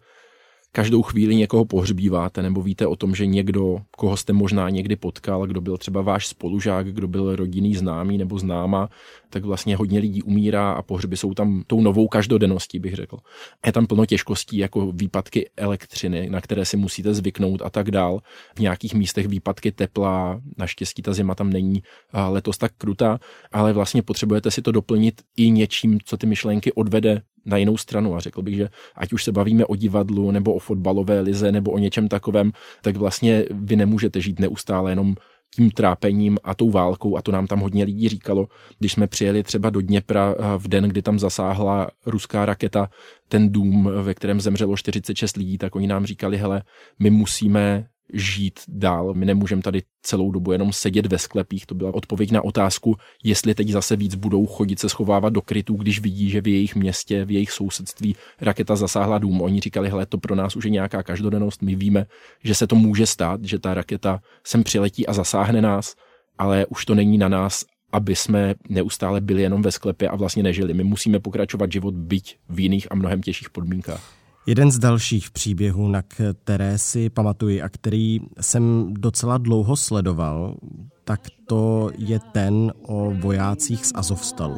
každou 0.75 1.01
chvíli 1.01 1.35
někoho 1.35 1.65
pohřbíváte, 1.65 2.41
nebo 2.41 2.61
víte 2.61 2.87
o 2.87 2.95
tom, 2.95 3.15
že 3.15 3.25
někdo, 3.25 3.77
koho 3.97 4.17
jste 4.17 4.33
možná 4.33 4.69
někdy 4.69 4.95
potkal, 4.95 5.47
kdo 5.47 5.61
byl 5.61 5.77
třeba 5.77 6.01
váš 6.01 6.27
spolužák, 6.27 6.93
kdo 6.93 7.07
byl 7.07 7.35
rodinný 7.35 7.75
známý 7.75 8.17
nebo 8.17 8.39
známa, 8.39 8.89
tak 9.29 9.45
vlastně 9.45 9.75
hodně 9.75 9.99
lidí 9.99 10.23
umírá 10.23 10.71
a 10.71 10.81
pohřby 10.81 11.17
jsou 11.17 11.33
tam 11.33 11.63
tou 11.67 11.81
novou 11.81 12.07
každodenností, 12.07 12.79
bych 12.79 12.93
řekl. 12.93 13.17
Je 13.65 13.71
tam 13.71 13.87
plno 13.87 14.05
těžkostí, 14.05 14.57
jako 14.57 14.91
výpadky 14.91 15.49
elektřiny, 15.57 16.29
na 16.29 16.41
které 16.41 16.65
si 16.65 16.77
musíte 16.77 17.13
zvyknout 17.13 17.61
a 17.61 17.69
tak 17.69 17.91
dál. 17.91 18.19
V 18.55 18.59
nějakých 18.59 18.93
místech 18.93 19.27
výpadky 19.27 19.71
tepla, 19.71 20.41
naštěstí 20.57 21.01
ta 21.01 21.13
zima 21.13 21.35
tam 21.35 21.49
není 21.49 21.83
letos 22.13 22.57
tak 22.57 22.71
krutá, 22.77 23.19
ale 23.51 23.73
vlastně 23.73 24.01
potřebujete 24.01 24.51
si 24.51 24.61
to 24.61 24.71
doplnit 24.71 25.21
i 25.37 25.51
něčím, 25.51 25.99
co 26.05 26.17
ty 26.17 26.25
myšlenky 26.27 26.73
odvede 26.73 27.21
na 27.45 27.57
jinou 27.57 27.77
stranu 27.77 28.15
a 28.15 28.19
řekl 28.19 28.41
bych, 28.41 28.55
že 28.55 28.69
ať 28.95 29.13
už 29.13 29.23
se 29.23 29.31
bavíme 29.31 29.65
o 29.65 29.75
divadlu 29.75 30.31
nebo 30.31 30.53
o 30.53 30.59
fotbalové 30.59 31.19
lize 31.19 31.51
nebo 31.51 31.71
o 31.71 31.77
něčem 31.77 32.07
takovém, 32.07 32.51
tak 32.81 32.97
vlastně 32.97 33.45
vy 33.51 33.75
nemůžete 33.75 34.21
žít 34.21 34.39
neustále 34.39 34.91
jenom 34.91 35.15
tím 35.55 35.71
trápením 35.71 36.37
a 36.43 36.55
tou 36.55 36.69
válkou 36.69 37.17
a 37.17 37.21
to 37.21 37.31
nám 37.31 37.47
tam 37.47 37.59
hodně 37.59 37.83
lidí 37.83 38.09
říkalo. 38.09 38.47
Když 38.79 38.93
jsme 38.93 39.07
přijeli 39.07 39.43
třeba 39.43 39.69
do 39.69 39.81
Dněpra 39.81 40.35
eh, 40.37 40.43
v 40.57 40.67
den, 40.67 40.83
kdy 40.83 41.01
tam 41.01 41.19
zasáhla 41.19 41.87
ruská 42.05 42.45
raketa 42.45 42.89
ten 43.27 43.51
dům, 43.51 43.89
ve 44.01 44.13
kterém 44.13 44.41
zemřelo 44.41 44.77
46 44.77 45.37
lidí, 45.37 45.57
tak 45.57 45.75
oni 45.75 45.87
nám 45.87 46.05
říkali, 46.05 46.37
hele, 46.37 46.63
my 46.99 47.09
musíme 47.09 47.85
žít 48.13 48.59
dál. 48.67 49.13
My 49.13 49.25
nemůžeme 49.25 49.61
tady 49.61 49.81
celou 50.01 50.31
dobu 50.31 50.51
jenom 50.51 50.73
sedět 50.73 51.05
ve 51.05 51.17
sklepích. 51.17 51.65
To 51.65 51.75
byla 51.75 51.93
odpověď 51.93 52.31
na 52.31 52.43
otázku, 52.43 52.95
jestli 53.23 53.55
teď 53.55 53.69
zase 53.69 53.95
víc 53.95 54.15
budou 54.15 54.45
chodit 54.45 54.79
se 54.79 54.89
schovávat 54.89 55.33
do 55.33 55.41
krytů, 55.41 55.75
když 55.75 55.99
vidí, 55.99 56.29
že 56.29 56.41
v 56.41 56.47
jejich 56.47 56.75
městě, 56.75 57.25
v 57.25 57.31
jejich 57.31 57.51
sousedství 57.51 58.15
raketa 58.41 58.75
zasáhla 58.75 59.17
dům. 59.17 59.41
Oni 59.41 59.59
říkali, 59.59 59.89
hele, 59.89 60.05
to 60.05 60.17
pro 60.17 60.35
nás 60.35 60.55
už 60.55 60.65
je 60.65 60.71
nějaká 60.71 61.03
každodennost. 61.03 61.61
My 61.61 61.75
víme, 61.75 62.05
že 62.43 62.55
se 62.55 62.67
to 62.67 62.75
může 62.75 63.07
stát, 63.07 63.43
že 63.43 63.59
ta 63.59 63.73
raketa 63.73 64.21
sem 64.43 64.63
přiletí 64.63 65.07
a 65.07 65.13
zasáhne 65.13 65.61
nás, 65.61 65.95
ale 66.37 66.65
už 66.65 66.85
to 66.85 66.95
není 66.95 67.17
na 67.17 67.29
nás, 67.29 67.65
aby 67.91 68.15
jsme 68.15 68.55
neustále 68.69 69.21
byli 69.21 69.41
jenom 69.41 69.61
ve 69.61 69.71
sklepě 69.71 70.09
a 70.09 70.15
vlastně 70.15 70.43
nežili. 70.43 70.73
My 70.73 70.83
musíme 70.83 71.19
pokračovat 71.19 71.71
život 71.71 71.93
byť 71.93 72.37
v 72.49 72.59
jiných 72.59 72.91
a 72.91 72.95
mnohem 72.95 73.21
těžších 73.21 73.49
podmínkách. 73.49 74.22
Jeden 74.45 74.71
z 74.71 74.79
dalších 74.79 75.31
příběhů, 75.31 75.87
na 75.87 76.01
které 76.01 76.77
si 76.77 77.09
pamatuji 77.09 77.61
a 77.61 77.69
který 77.69 78.19
jsem 78.41 78.93
docela 78.93 79.37
dlouho 79.37 79.75
sledoval, 79.75 80.57
tak 81.03 81.19
to 81.47 81.89
je 81.97 82.19
ten 82.31 82.73
o 82.87 83.13
vojácích 83.19 83.85
z 83.85 83.91
Azovstalu. 83.95 84.57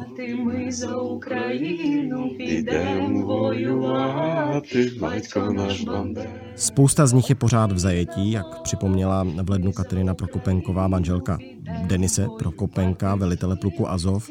Spousta 6.56 7.06
z 7.06 7.12
nich 7.12 7.28
je 7.28 7.34
pořád 7.34 7.72
v 7.72 7.78
zajetí, 7.78 8.32
jak 8.32 8.62
připomněla 8.62 9.26
v 9.42 9.50
lednu 9.50 9.72
Katerina 9.72 10.14
Prokopenková, 10.14 10.88
manželka 10.88 11.38
Denise 11.86 12.26
Prokopenka, 12.38 13.14
velitele 13.14 13.56
pluku 13.56 13.90
Azov. 13.90 14.30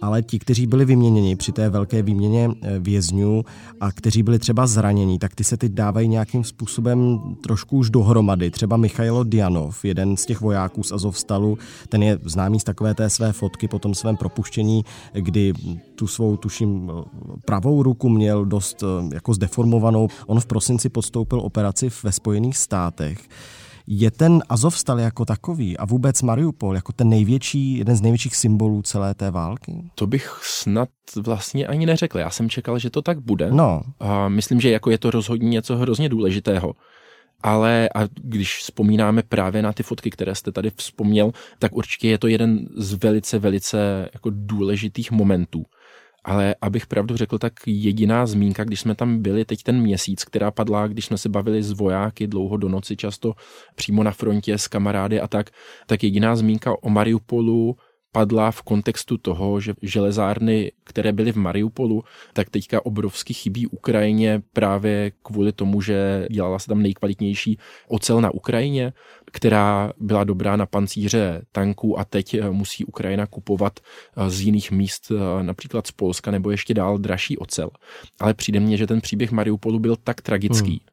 Ale 0.00 0.22
ti, 0.22 0.38
kteří 0.38 0.66
byli 0.66 0.84
vyměněni 0.84 1.36
při 1.36 1.52
té 1.52 1.68
velké 1.68 2.02
výměně 2.02 2.50
eh, 2.62 2.78
vězňů 2.78 3.44
a 3.80 3.92
kteří 3.92 4.22
byli 4.22 4.38
třeba 4.38 4.66
zranění, 4.66 5.18
tak 5.18 5.34
ty 5.34 5.44
se 5.44 5.56
teď 5.56 5.72
dávají 5.72 6.08
nějakým 6.08 6.44
způsobem 6.44 7.20
trošku 7.42 7.76
už 7.76 7.90
dohromady. 7.90 8.50
Třeba 8.50 8.76
Michailo 8.76 9.24
Dianov, 9.24 9.84
jeden 9.84 10.16
z 10.16 10.26
těch 10.26 10.40
vojáků 10.40 10.82
z 10.82 10.92
Azovstalu, 10.92 11.58
ten 11.88 12.02
je 12.02 12.18
známý 12.24 12.60
z 12.60 12.64
takové 12.64 12.94
té 12.94 13.10
své 13.10 13.32
fotky 13.32 13.68
po 13.68 13.78
tom 13.78 13.94
svém 13.94 14.16
propuštění, 14.16 14.84
kdy 15.12 15.52
tu 15.94 16.06
svou, 16.06 16.36
tuším, 16.36 16.90
pravou 17.44 17.82
ruku 17.82 18.08
měl 18.08 18.44
dost 18.44 18.82
eh, 18.82 19.14
jako 19.14 19.34
zdeformovanou. 19.34 20.08
On 20.26 20.40
v 20.40 20.46
prosinci 20.46 20.88
podstoupil 20.88 21.40
operaci 21.40 21.88
ve 22.02 22.12
Spojených 22.12 22.56
státech. 22.56 23.28
Je 23.86 24.10
ten 24.10 24.42
Azovstal 24.48 25.00
jako 25.00 25.24
takový 25.24 25.78
a 25.78 25.84
vůbec 25.84 26.22
Mariupol 26.22 26.74
jako 26.74 26.92
ten 26.92 27.08
největší, 27.08 27.78
jeden 27.78 27.96
z 27.96 28.00
největších 28.00 28.36
symbolů 28.36 28.82
celé 28.82 29.14
té 29.14 29.30
války? 29.30 29.90
To 29.94 30.06
bych 30.06 30.40
snad 30.42 30.88
vlastně 31.24 31.66
ani 31.66 31.86
neřekl. 31.86 32.18
Já 32.18 32.30
jsem 32.30 32.50
čekal, 32.50 32.78
že 32.78 32.90
to 32.90 33.02
tak 33.02 33.20
bude. 33.20 33.50
No. 33.50 33.82
A 34.00 34.28
myslím, 34.28 34.60
že 34.60 34.70
jako 34.70 34.90
je 34.90 34.98
to 34.98 35.10
rozhodně 35.10 35.48
něco 35.48 35.76
hrozně 35.76 36.08
důležitého. 36.08 36.74
Ale 37.42 37.88
a 37.94 38.00
když 38.14 38.58
vzpomínáme 38.58 39.22
právě 39.22 39.62
na 39.62 39.72
ty 39.72 39.82
fotky, 39.82 40.10
které 40.10 40.34
jste 40.34 40.52
tady 40.52 40.70
vzpomněl, 40.76 41.32
tak 41.58 41.76
určitě 41.76 42.08
je 42.08 42.18
to 42.18 42.26
jeden 42.26 42.66
z 42.76 42.92
velice, 42.94 43.38
velice 43.38 44.08
jako 44.14 44.30
důležitých 44.34 45.10
momentů. 45.10 45.64
Ale 46.24 46.54
abych 46.60 46.86
pravdu 46.86 47.16
řekl, 47.16 47.38
tak 47.38 47.52
jediná 47.66 48.26
zmínka, 48.26 48.64
když 48.64 48.80
jsme 48.80 48.94
tam 48.94 49.22
byli 49.22 49.44
teď 49.44 49.62
ten 49.62 49.80
měsíc, 49.80 50.24
která 50.24 50.50
padla, 50.50 50.86
když 50.86 51.04
jsme 51.04 51.18
se 51.18 51.28
bavili 51.28 51.62
s 51.62 51.72
vojáky 51.72 52.26
dlouho 52.26 52.56
do 52.56 52.68
noci, 52.68 52.96
často 52.96 53.32
přímo 53.74 54.02
na 54.02 54.10
frontě 54.10 54.58
s 54.58 54.68
kamarády 54.68 55.20
a 55.20 55.28
tak, 55.28 55.50
tak 55.86 56.04
jediná 56.04 56.36
zmínka 56.36 56.82
o 56.82 56.90
Mariupolu 56.90 57.76
padla 58.14 58.50
v 58.50 58.62
kontextu 58.62 59.18
toho, 59.18 59.60
že 59.60 59.74
železárny, 59.82 60.72
které 60.84 61.12
byly 61.12 61.32
v 61.32 61.36
Mariupolu, 61.36 62.04
tak 62.32 62.50
teďka 62.50 62.86
obrovsky 62.86 63.34
chybí 63.34 63.66
Ukrajině 63.66 64.42
právě 64.52 65.12
kvůli 65.22 65.52
tomu, 65.52 65.80
že 65.80 66.26
dělala 66.30 66.58
se 66.58 66.66
tam 66.66 66.82
nejkvalitnější 66.82 67.58
ocel 67.88 68.20
na 68.20 68.30
Ukrajině, 68.30 68.92
která 69.32 69.92
byla 69.98 70.24
dobrá 70.24 70.56
na 70.56 70.66
pancíře 70.66 71.42
tanků 71.52 71.98
a 71.98 72.04
teď 72.04 72.34
eh, 72.34 72.50
musí 72.50 72.84
Ukrajina 72.84 73.26
kupovat 73.26 73.80
eh, 73.80 74.30
z 74.30 74.40
jiných 74.40 74.70
míst, 74.70 75.10
eh, 75.10 75.42
například 75.42 75.86
z 75.86 75.92
Polska 75.92 76.30
nebo 76.30 76.50
ještě 76.50 76.74
dál 76.74 76.98
dražší 76.98 77.38
ocel. 77.38 77.70
Ale 78.20 78.34
přijde 78.34 78.60
mně, 78.60 78.76
že 78.76 78.86
ten 78.86 79.00
příběh 79.00 79.30
Mariupolu 79.30 79.78
byl 79.78 79.96
tak 79.96 80.20
tragický, 80.20 80.70
hmm. 80.70 80.88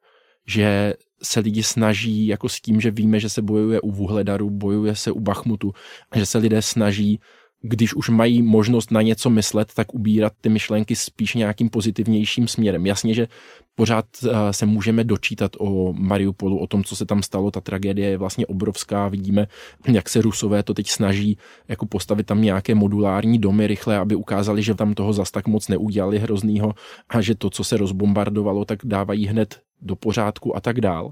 že 0.47 0.93
se 1.23 1.39
lidi 1.39 1.63
snaží 1.63 2.27
jako 2.27 2.49
s 2.49 2.61
tím, 2.61 2.81
že 2.81 2.91
víme, 2.91 3.19
že 3.19 3.29
se 3.29 3.41
bojuje 3.41 3.81
u 3.81 3.91
Vuhledaru, 3.91 4.49
bojuje 4.49 4.95
se 4.95 5.11
u 5.11 5.19
Bachmutu, 5.19 5.73
že 6.15 6.25
se 6.25 6.37
lidé 6.37 6.61
snaží 6.61 7.19
když 7.61 7.93
už 7.93 8.09
mají 8.09 8.41
možnost 8.41 8.91
na 8.91 9.01
něco 9.01 9.29
myslet, 9.29 9.73
tak 9.73 9.93
ubírat 9.93 10.33
ty 10.41 10.49
myšlenky 10.49 10.95
spíš 10.95 11.35
nějakým 11.35 11.69
pozitivnějším 11.69 12.47
směrem. 12.47 12.85
Jasně, 12.85 13.13
že 13.13 13.27
pořád 13.75 14.05
eh, 14.23 14.53
se 14.53 14.65
můžeme 14.65 15.03
dočítat 15.03 15.51
o 15.59 15.93
Mariupolu, 15.93 16.59
o 16.59 16.67
tom, 16.67 16.83
co 16.83 16.95
se 16.95 17.05
tam 17.05 17.23
stalo. 17.23 17.51
Ta 17.51 17.61
tragédie 17.61 18.09
je 18.09 18.17
vlastně 18.17 18.45
obrovská. 18.45 19.07
Vidíme, 19.07 19.47
jak 19.87 20.09
se 20.09 20.21
Rusové 20.21 20.63
to 20.63 20.73
teď 20.73 20.89
snaží 20.89 21.37
jako 21.67 21.85
postavit 21.85 22.25
tam 22.25 22.41
nějaké 22.41 22.75
modulární 22.75 23.39
domy 23.39 23.67
rychle, 23.67 23.97
aby 23.97 24.15
ukázali, 24.15 24.63
že 24.63 24.75
tam 24.75 24.93
toho 24.93 25.13
zas 25.13 25.31
tak 25.31 25.47
moc 25.47 25.67
neudělali 25.67 26.19
hroznýho 26.19 26.73
a 27.09 27.21
že 27.21 27.35
to, 27.35 27.49
co 27.49 27.63
se 27.63 27.77
rozbombardovalo, 27.77 28.65
tak 28.65 28.79
dávají 28.83 29.27
hned 29.27 29.61
do 29.81 29.95
pořádku 29.95 30.55
a 30.55 30.61
tak 30.61 30.81
dál. 30.81 31.11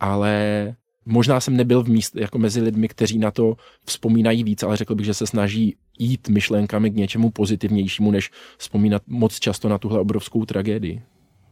Ale 0.00 0.74
Možná 1.06 1.40
jsem 1.40 1.56
nebyl 1.56 1.82
v 1.82 1.88
míst 1.88 2.16
jako 2.16 2.38
mezi 2.38 2.60
lidmi, 2.60 2.88
kteří 2.88 3.18
na 3.18 3.30
to 3.30 3.56
vzpomínají 3.86 4.44
víc, 4.44 4.62
ale 4.62 4.76
řekl 4.76 4.94
bych, 4.94 5.06
že 5.06 5.14
se 5.14 5.26
snaží 5.26 5.76
jít 5.98 6.28
myšlenkami 6.28 6.90
k 6.90 6.94
něčemu 6.94 7.30
pozitivnějšímu, 7.30 8.10
než 8.10 8.30
vzpomínat 8.58 9.02
moc 9.06 9.38
často 9.38 9.68
na 9.68 9.78
tuhle 9.78 10.00
obrovskou 10.00 10.44
tragédii. 10.44 11.02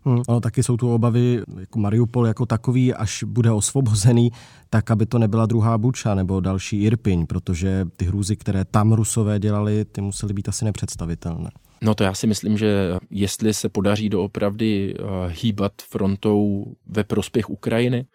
Hmm, 0.05 0.23
ale 0.29 0.41
taky 0.41 0.63
jsou 0.63 0.77
tu 0.77 0.95
obavy, 0.95 1.43
jako 1.61 1.79
Mariupol 1.79 2.27
jako 2.27 2.47
takový, 2.47 2.95
až 2.95 3.25
bude 3.25 3.51
osvobozený, 3.51 4.31
tak 4.71 4.91
aby 4.91 5.07
to 5.07 5.19
nebyla 5.19 5.47
druhá 5.47 5.79
Buča 5.79 6.15
nebo 6.15 6.41
další 6.41 6.83
Irpiň, 6.83 7.27
protože 7.27 7.87
ty 7.97 8.05
hrůzy, 8.05 8.37
které 8.37 8.65
tam 8.65 8.93
Rusové 8.93 9.39
dělali, 9.39 9.85
ty 9.85 10.01
musely 10.01 10.35
být 10.35 10.49
asi 10.49 10.65
nepředstavitelné. 10.65 11.51
No 11.83 11.95
to 11.95 12.05
já 12.05 12.15
si 12.15 12.27
myslím, 12.27 12.59
že 12.59 12.97
jestli 13.11 13.55
se 13.55 13.69
podaří 13.69 14.09
doopravdy 14.09 14.95
eh, 14.95 15.03
hýbat 15.29 15.73
frontou 15.89 16.65
ve 16.87 17.05
prospěch 17.05 17.51
Ukrajiny, 17.51 18.07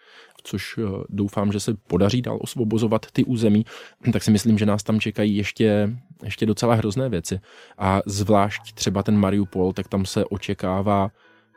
což 0.45 0.77
eh, 0.77 1.03
doufám, 1.09 1.51
že 1.51 1.59
se 1.59 1.73
podaří 1.87 2.21
dál 2.21 2.37
osvobozovat 2.41 3.05
ty 3.11 3.23
území, 3.23 3.65
tak 4.13 4.23
si 4.23 4.31
myslím, 4.31 4.57
že 4.57 4.65
nás 4.65 4.83
tam 4.83 4.99
čekají 4.99 5.37
ještě, 5.37 5.89
ještě 6.23 6.45
docela 6.45 6.75
hrozné 6.75 7.09
věci. 7.09 7.39
A 7.77 8.01
zvlášť 8.05 8.73
třeba 8.73 9.03
ten 9.03 9.17
Mariupol, 9.17 9.73
tak 9.73 9.87
tam 9.87 10.05
se 10.05 10.25
očekává, 10.25 11.09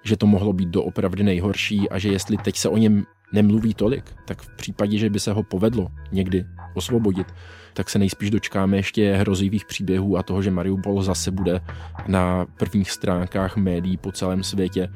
že 0.04 0.16
to 0.16 0.26
mohlo 0.26 0.52
být 0.52 0.68
doopravdy 0.68 1.23
nejhorší 1.23 1.90
a 1.90 1.99
že 1.99 2.09
jestli 2.09 2.37
teď 2.37 2.57
se 2.57 2.68
o 2.68 2.76
něm 2.76 3.04
nemluví 3.33 3.75
tolik, 3.75 4.04
tak 4.26 4.42
v 4.42 4.57
případě, 4.57 4.99
že 4.99 5.11
by 5.11 5.21
se 5.21 5.33
ho 5.33 5.42
povedlo 5.42 5.88
někdy 6.12 6.45
osvobodit, 6.75 7.26
tak 7.75 7.90
se 7.90 7.99
nejspíš 7.99 8.30
dočkáme 8.30 8.76
ještě 8.76 9.14
hrozivých 9.14 9.64
příběhů 9.64 10.16
a 10.16 10.23
toho, 10.23 10.42
že 10.42 10.50
Mariupol 10.50 11.02
zase 11.02 11.30
bude 11.30 11.61
na 12.07 12.47
prvních 12.59 12.90
stránkách 12.90 13.57
médií 13.57 13.97
po 13.97 14.12
celém 14.12 14.42
světě 14.42 14.88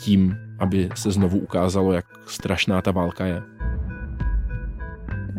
tím, 0.00 0.36
aby 0.60 0.88
se 0.94 1.10
znovu 1.10 1.38
ukázalo, 1.38 1.92
jak 1.92 2.04
strašná 2.26 2.82
ta 2.82 2.90
válka 2.90 3.26
je. 3.26 3.42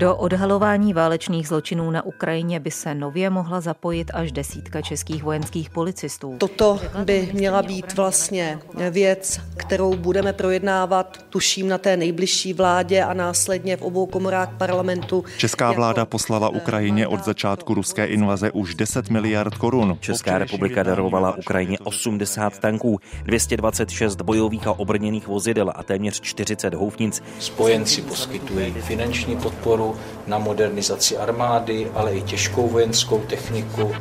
Do 0.02 0.16
odhalování 0.16 0.94
válečných 0.94 1.48
zločinů 1.48 1.92
na 1.92 2.06
Ukrajině 2.06 2.60
by 2.60 2.72
se 2.72 2.96
nově 2.96 3.30
mohla 3.30 3.62
zapojit 3.62 4.12
až 4.14 4.32
desítka 4.32 4.82
českých 4.82 5.24
vojenských 5.24 5.70
policistů. 5.70 6.36
Toto 6.38 6.80
by 7.06 7.30
měla 7.34 7.62
být 7.62 7.94
vlastně 7.96 8.60
věc, 8.92 9.40
kterou 9.56 9.96
budeme 9.96 10.34
projednávat, 10.34 11.18
tuším, 11.30 11.68
na 11.68 11.78
té 11.78 11.98
nejbližší 11.98 12.54
vládě 12.54 13.04
a 13.04 13.14
následně 13.14 13.78
v 13.78 13.82
obou 13.82 14.06
komorách 14.06 14.50
parlamentu. 14.58 15.24
Česká 15.38 15.72
vláda 15.72 16.06
poslala 16.06 16.50
Ukrajině 16.50 17.08
od 17.08 17.26
začátku 17.26 17.74
ruské 17.74 18.06
invaze 18.06 18.52
už 18.52 18.76
10 18.76 19.10
miliard 19.10 19.56
korun. 19.56 19.98
Česká 20.00 20.38
republika 20.38 20.84
darovala 20.84 21.38
Ukrajině 21.38 21.80
80 21.80 22.60
tanků, 22.60 23.00
226 23.24 24.22
bojových 24.22 24.68
a 24.68 24.80
obrněných 24.80 25.28
vozidel 25.28 25.72
a 25.76 25.84
téměř 25.84 26.22
40 26.22 26.74
houfnic. 26.74 27.24
Spojenci 27.40 28.02
poskytují 28.02 28.72
finanční 28.72 29.38
podporu 29.38 29.91
na 30.28 30.38
modernizaci 30.38 31.18
armády, 31.18 31.92
ale 31.94 32.14
i 32.14 32.22
těžkou 32.22 32.68
vojenskou 32.68 33.20
techniku. 33.20 33.92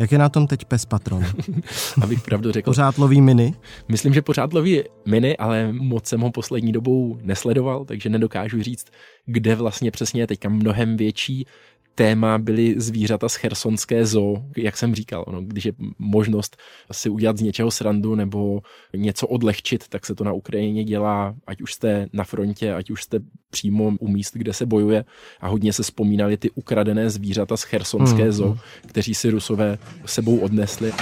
Jak 0.00 0.12
je 0.12 0.18
na 0.18 0.28
tom 0.28 0.46
teď 0.46 0.64
pes 0.64 0.84
patron? 0.84 1.24
Abych 2.02 2.22
pravdu 2.22 2.52
řekl. 2.52 2.70
Pořád 2.70 2.98
loví 2.98 3.20
miny? 3.20 3.54
Myslím, 3.88 4.14
že 4.14 4.22
pořád 4.22 4.52
loví 4.52 4.82
miny, 5.06 5.36
ale 5.36 5.72
moc 5.72 6.06
jsem 6.06 6.20
ho 6.20 6.30
poslední 6.30 6.72
dobou 6.72 7.18
nesledoval, 7.22 7.84
takže 7.84 8.08
nedokážu 8.08 8.62
říct, 8.62 8.86
kde 9.26 9.54
vlastně 9.54 9.90
přesně 9.90 10.22
je 10.22 10.26
teďka 10.26 10.48
mnohem 10.48 10.96
větší 10.96 11.46
téma 11.94 12.38
byly 12.38 12.74
zvířata 12.80 13.28
z 13.28 13.34
chersonské 13.34 14.06
zoo, 14.06 14.44
jak 14.56 14.76
jsem 14.76 14.94
říkal. 14.94 15.24
No, 15.32 15.40
když 15.42 15.64
je 15.64 15.72
možnost 15.98 16.56
si 16.92 17.08
udělat 17.08 17.36
z 17.38 17.40
něčeho 17.40 17.70
srandu 17.70 18.14
nebo 18.14 18.62
něco 18.96 19.26
odlehčit, 19.26 19.88
tak 19.88 20.06
se 20.06 20.14
to 20.14 20.24
na 20.24 20.32
Ukrajině 20.32 20.84
dělá, 20.84 21.34
ať 21.46 21.60
už 21.60 21.74
jste 21.74 22.06
na 22.12 22.24
frontě, 22.24 22.74
ať 22.74 22.90
už 22.90 23.02
jste 23.02 23.18
přímo 23.50 23.92
u 24.00 24.08
míst, 24.08 24.34
kde 24.34 24.52
se 24.52 24.66
bojuje. 24.66 25.04
A 25.40 25.48
hodně 25.48 25.72
se 25.72 25.82
vzpomínali 25.82 26.36
ty 26.36 26.50
ukradené 26.50 27.10
zvířata 27.10 27.56
z 27.56 27.62
chersonské 27.62 28.22
hmm. 28.22 28.32
zoo, 28.32 28.58
kteří 28.86 29.14
si 29.14 29.30
rusové 29.30 29.78
sebou 30.06 30.38
odnesli. 30.38 30.92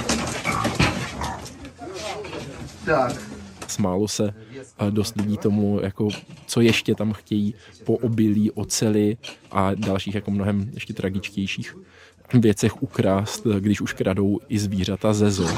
Tak 2.85 3.28
smálo 3.71 4.09
se 4.09 4.35
dost 4.91 5.17
lidí 5.17 5.37
tomu, 5.37 5.81
jako, 5.83 6.09
co 6.47 6.61
ještě 6.61 6.95
tam 6.95 7.13
chtějí 7.13 7.55
po 7.85 7.95
obilí, 7.95 8.51
oceli 8.51 9.17
a 9.51 9.75
dalších 9.75 10.15
jako 10.15 10.31
mnohem 10.31 10.71
ještě 10.75 10.95
tragičtějších 10.95 11.77
věcech 12.35 12.83
ukrást, 12.83 13.47
když 13.59 13.81
už 13.81 13.93
kradou 13.93 14.39
i 14.49 14.59
zvířata 14.59 15.13
ze 15.13 15.31
zoo. 15.31 15.49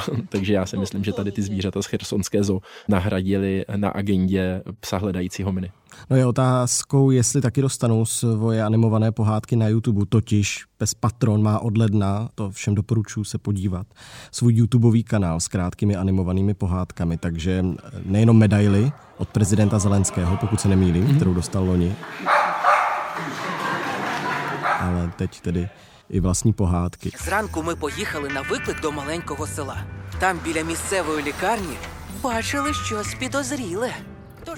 Takže 0.28 0.52
já 0.52 0.66
si 0.66 0.76
myslím, 0.76 1.04
že 1.04 1.12
tady 1.12 1.32
ty 1.32 1.42
zvířata 1.42 1.82
z 1.82 1.86
Chersonské 1.86 2.44
zoo 2.44 2.60
nahradili 2.88 3.64
na 3.76 3.88
agendě 3.88 4.62
psa 4.80 4.98
hledajícího 4.98 5.52
miny. 5.52 5.70
No 6.10 6.16
je 6.16 6.26
otázkou, 6.26 7.10
jestli 7.10 7.40
taky 7.40 7.62
dostanou 7.62 8.04
svoje 8.04 8.62
animované 8.62 9.12
pohádky 9.12 9.56
na 9.56 9.68
YouTube, 9.68 10.06
totiž 10.08 10.64
Pes 10.78 10.94
Patron 10.94 11.42
má 11.42 11.58
od 11.58 11.78
ledna, 11.78 12.28
to 12.34 12.50
všem 12.50 12.74
doporučuji 12.74 13.24
se 13.24 13.38
podívat, 13.38 13.86
svůj 14.32 14.54
YouTubeový 14.54 15.04
kanál 15.04 15.40
s 15.40 15.48
krátkými 15.48 15.96
animovanými 15.96 16.54
pohádkami, 16.54 17.18
takže 17.18 17.64
nejenom 18.04 18.38
medaily 18.38 18.92
od 19.18 19.28
prezidenta 19.28 19.78
Zelenského, 19.78 20.36
pokud 20.36 20.60
se 20.60 20.68
nemýlím, 20.68 21.06
mm-hmm. 21.06 21.16
kterou 21.16 21.34
dostal 21.34 21.64
loni, 21.64 21.94
ale 24.81 25.11
teď 25.17 25.41
tedy 25.41 25.69
і 26.09 26.19
власні 26.19 26.53
pohádky. 26.53 27.11
Зранку 27.25 27.63
ми 27.63 27.75
поїхали 27.75 28.29
на 28.29 28.41
виклик 28.41 28.81
до 28.81 28.91
маленького 28.91 29.47
села. 29.47 29.77
Там 30.19 30.39
біля 30.43 30.61
місцевої 30.61 31.23
лікарні 31.23 31.77
бачили 32.23 32.73
щось 32.73 33.13
підозріле. 33.13 33.91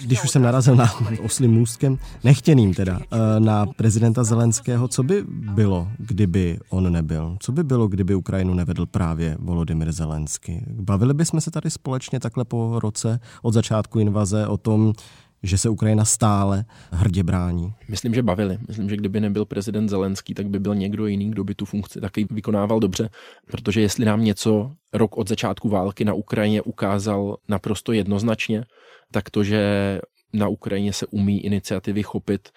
Když 0.04 0.24
už 0.24 0.32
jsem 0.32 0.42
narazil 0.42 0.76
na 0.76 0.94
oslým 1.24 1.52
můstkem, 1.52 1.98
nechtěným 2.24 2.74
teda, 2.74 3.00
eh, 3.00 3.40
na 3.40 3.66
prezidenta 3.66 4.24
Zelenského, 4.24 4.88
co 4.88 5.04
by 5.04 5.24
bylo, 5.30 5.88
kdyby 5.98 6.60
on 6.70 6.92
nebyl? 6.92 7.38
Co 7.40 7.52
by 7.52 7.64
bylo, 7.64 7.88
kdyby 7.88 8.16
Ukrajinu 8.16 8.54
nevedl 8.54 8.86
právě 8.86 9.38
Volodymyr 9.40 9.92
Zelensky? 9.92 10.66
Bavili 10.68 11.14
bychom 11.14 11.42
se 11.42 11.52
tady 11.52 11.70
společně 11.70 12.20
takhle 12.20 12.46
po 12.46 12.80
roce 12.80 13.20
od 13.42 13.54
začátku 13.54 14.00
invaze 14.00 14.48
o 14.48 14.58
tom, 14.58 14.94
že 15.45 15.59
se 15.59 15.69
Ukrajina 15.69 16.05
stále 16.05 16.65
hrdě 16.91 17.23
brání? 17.23 17.75
Myslím, 17.89 18.15
že 18.15 18.23
bavili. 18.23 18.59
Myslím, 18.69 18.89
že 18.89 18.97
kdyby 18.97 19.21
nebyl 19.21 19.45
prezident 19.45 19.89
Zelenský, 19.89 20.35
tak 20.35 20.49
by 20.49 20.59
byl 20.59 20.75
někdo 20.75 21.07
jiný, 21.07 21.31
kdo 21.31 21.45
by 21.45 21.55
tu 21.55 21.65
funkci 21.65 22.01
taky 22.01 22.27
vykonával 22.31 22.81
dobře. 22.81 23.11
Protože 23.47 23.81
jestli 23.81 24.05
nám 24.05 24.25
něco 24.25 24.73
rok 24.93 25.17
od 25.17 25.29
začátku 25.29 25.69
války 25.69 26.05
na 26.05 26.15
Ukrajině 26.15 26.63
ukázal 26.63 27.37
naprosto 27.49 27.93
jednoznačně, 27.93 28.65
tak 29.13 29.31
to, 29.31 29.45
že 29.45 30.01
na 30.33 30.49
Ukrajině 30.49 30.93
se 30.93 31.07
umí 31.07 31.45
iniciativy 31.45 32.03
chopit 32.03 32.49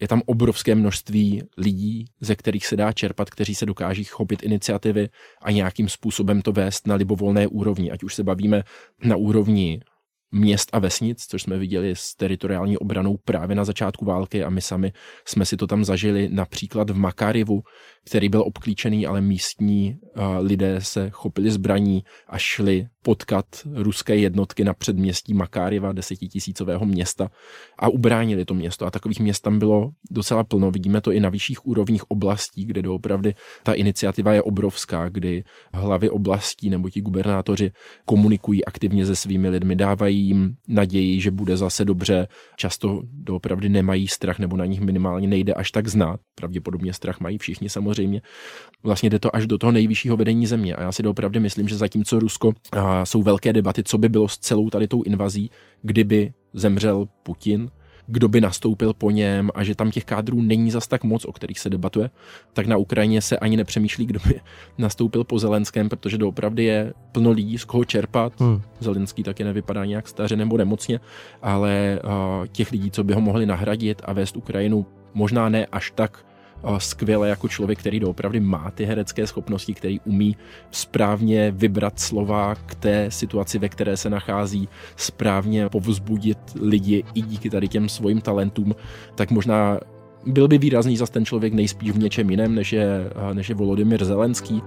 je 0.00 0.08
tam 0.08 0.22
obrovské 0.26 0.74
množství 0.74 1.42
lidí, 1.56 2.04
ze 2.20 2.36
kterých 2.36 2.66
se 2.66 2.76
dá 2.76 2.92
čerpat, 2.92 3.30
kteří 3.30 3.54
se 3.54 3.66
dokáží 3.66 4.04
chopit 4.04 4.42
iniciativy 4.42 5.08
a 5.42 5.50
nějakým 5.50 5.88
způsobem 5.88 6.42
to 6.42 6.52
vést 6.52 6.86
na 6.86 6.94
libovolné 6.94 7.46
úrovni. 7.46 7.90
Ať 7.90 8.02
už 8.02 8.14
se 8.14 8.24
bavíme 8.24 8.62
na 9.04 9.16
úrovni 9.16 9.80
měst 10.32 10.68
a 10.72 10.78
vesnic, 10.78 11.26
což 11.26 11.42
jsme 11.42 11.58
viděli 11.58 11.96
s 11.96 12.14
teritoriální 12.14 12.78
obranou 12.78 13.16
právě 13.24 13.56
na 13.56 13.64
začátku 13.64 14.04
války 14.04 14.44
a 14.44 14.50
my 14.50 14.60
sami 14.60 14.92
jsme 15.24 15.44
si 15.46 15.56
to 15.56 15.66
tam 15.66 15.84
zažili 15.84 16.28
například 16.32 16.90
v 16.90 16.96
Makarivu, 16.96 17.62
který 18.06 18.28
byl 18.28 18.42
obklíčený, 18.46 19.06
ale 19.06 19.20
místní 19.20 19.96
lidé 20.40 20.80
se 20.80 21.10
chopili 21.10 21.50
zbraní 21.50 22.04
a 22.28 22.38
šli 22.38 22.86
potkat 23.02 23.46
ruské 23.74 24.16
jednotky 24.16 24.64
na 24.64 24.74
předměstí 24.74 25.34
Makáriva, 25.34 25.92
desetitisícového 25.92 26.86
města 26.86 27.30
a 27.78 27.88
ubránili 27.88 28.44
to 28.44 28.54
město. 28.54 28.86
A 28.86 28.90
takových 28.90 29.20
měst 29.20 29.40
tam 29.40 29.58
bylo 29.58 29.90
docela 30.10 30.44
plno. 30.44 30.70
Vidíme 30.70 31.00
to 31.00 31.12
i 31.12 31.20
na 31.20 31.28
vyšších 31.28 31.66
úrovních 31.66 32.10
oblastí, 32.10 32.64
kde 32.64 32.82
doopravdy 32.82 33.34
ta 33.62 33.72
iniciativa 33.72 34.32
je 34.32 34.42
obrovská, 34.42 35.08
kdy 35.08 35.44
hlavy 35.72 36.10
oblastí 36.10 36.70
nebo 36.70 36.90
ti 36.90 37.00
gubernátoři 37.00 37.72
komunikují 38.04 38.64
aktivně 38.64 39.06
se 39.06 39.16
svými 39.16 39.48
lidmi, 39.48 39.76
dávají 39.76 40.19
jim 40.20 40.56
naději, 40.68 41.20
že 41.20 41.30
bude 41.30 41.56
zase 41.56 41.84
dobře. 41.84 42.28
Často 42.56 43.02
doopravdy 43.04 43.68
nemají 43.68 44.08
strach 44.08 44.38
nebo 44.38 44.56
na 44.56 44.64
nich 44.64 44.80
minimálně 44.80 45.28
nejde 45.28 45.54
až 45.54 45.70
tak 45.70 45.88
znát. 45.88 46.20
Pravděpodobně 46.34 46.92
strach 46.92 47.20
mají 47.20 47.38
všichni 47.38 47.68
samozřejmě. 47.68 48.22
Vlastně 48.82 49.10
jde 49.10 49.18
to 49.18 49.36
až 49.36 49.46
do 49.46 49.58
toho 49.58 49.72
nejvyššího 49.72 50.16
vedení 50.16 50.46
země. 50.46 50.74
A 50.74 50.82
já 50.82 50.92
si 50.92 51.02
doopravdy 51.02 51.40
myslím, 51.40 51.68
že 51.68 51.76
zatímco 51.76 52.18
Rusko 52.18 52.52
a 52.72 53.06
jsou 53.06 53.22
velké 53.22 53.52
debaty, 53.52 53.82
co 53.82 53.98
by 53.98 54.08
bylo 54.08 54.28
s 54.28 54.38
celou 54.38 54.70
tady 54.70 54.88
tou 54.88 55.02
invazí, 55.02 55.50
kdyby 55.82 56.32
zemřel 56.52 57.08
Putin, 57.22 57.70
kdo 58.10 58.28
by 58.28 58.40
nastoupil 58.40 58.94
po 58.94 59.10
něm 59.10 59.50
a 59.54 59.64
že 59.64 59.74
tam 59.74 59.90
těch 59.90 60.04
kádrů 60.04 60.42
není 60.42 60.70
zas 60.70 60.88
tak 60.88 61.04
moc, 61.04 61.24
o 61.24 61.32
kterých 61.32 61.58
se 61.58 61.70
debatuje, 61.70 62.10
tak 62.52 62.66
na 62.66 62.76
Ukrajině 62.76 63.22
se 63.22 63.38
ani 63.38 63.56
nepřemýšlí, 63.56 64.06
kdo 64.06 64.20
by 64.26 64.40
nastoupil 64.78 65.24
po 65.24 65.38
Zelenském, 65.38 65.88
protože 65.88 66.18
doopravdy 66.18 66.64
je 66.64 66.92
plno 67.12 67.30
lidí, 67.30 67.58
z 67.58 67.64
koho 67.64 67.84
čerpat. 67.84 68.40
Hmm. 68.40 68.62
Zelenský 68.80 69.22
taky 69.22 69.44
nevypadá 69.44 69.84
nějak 69.84 70.08
staře 70.08 70.36
nebo 70.36 70.56
nemocně, 70.56 71.00
ale 71.42 72.00
uh, 72.04 72.46
těch 72.46 72.72
lidí, 72.72 72.90
co 72.90 73.04
by 73.04 73.14
ho 73.14 73.20
mohli 73.20 73.46
nahradit 73.46 74.02
a 74.04 74.12
vést 74.12 74.36
Ukrajinu 74.36 74.86
možná 75.14 75.48
ne 75.48 75.66
až 75.66 75.92
tak 75.94 76.24
skvěle 76.78 77.28
jako 77.28 77.48
člověk, 77.48 77.78
který 77.78 78.00
doopravdy 78.00 78.40
má 78.40 78.70
ty 78.74 78.84
herecké 78.84 79.26
schopnosti, 79.26 79.74
který 79.74 80.00
umí 80.00 80.36
správně 80.70 81.50
vybrat 81.50 82.00
slova 82.00 82.54
k 82.54 82.74
té 82.74 83.10
situaci, 83.10 83.58
ve 83.58 83.68
které 83.68 83.96
se 83.96 84.10
nachází, 84.10 84.68
správně 84.96 85.68
povzbudit 85.68 86.38
lidi 86.60 87.04
i 87.14 87.22
díky 87.22 87.50
tady 87.50 87.68
těm 87.68 87.88
svým 87.88 88.20
talentům, 88.20 88.74
tak 89.14 89.30
možná 89.30 89.80
byl 90.26 90.48
by 90.48 90.58
výrazný 90.58 90.96
zase 90.96 91.12
ten 91.12 91.24
člověk 91.24 91.52
nejspíš 91.52 91.90
v 91.90 91.98
něčem 91.98 92.30
jiném, 92.30 92.54
než 92.54 92.72
je, 92.72 93.10
než 93.32 93.48
je 93.48 93.54
Volodymyr 93.54 94.04
Zelenský. 94.04 94.62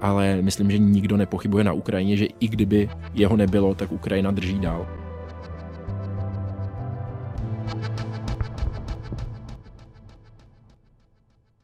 Ale 0.00 0.42
myslím, 0.42 0.70
že 0.70 0.78
nikdo 0.78 1.16
nepochybuje 1.16 1.64
na 1.64 1.72
Ukrajině, 1.72 2.16
že 2.16 2.26
i 2.40 2.48
kdyby 2.48 2.90
jeho 3.14 3.36
nebylo, 3.36 3.74
tak 3.74 3.92
Ukrajina 3.92 4.30
drží 4.30 4.58
dál. 4.58 5.01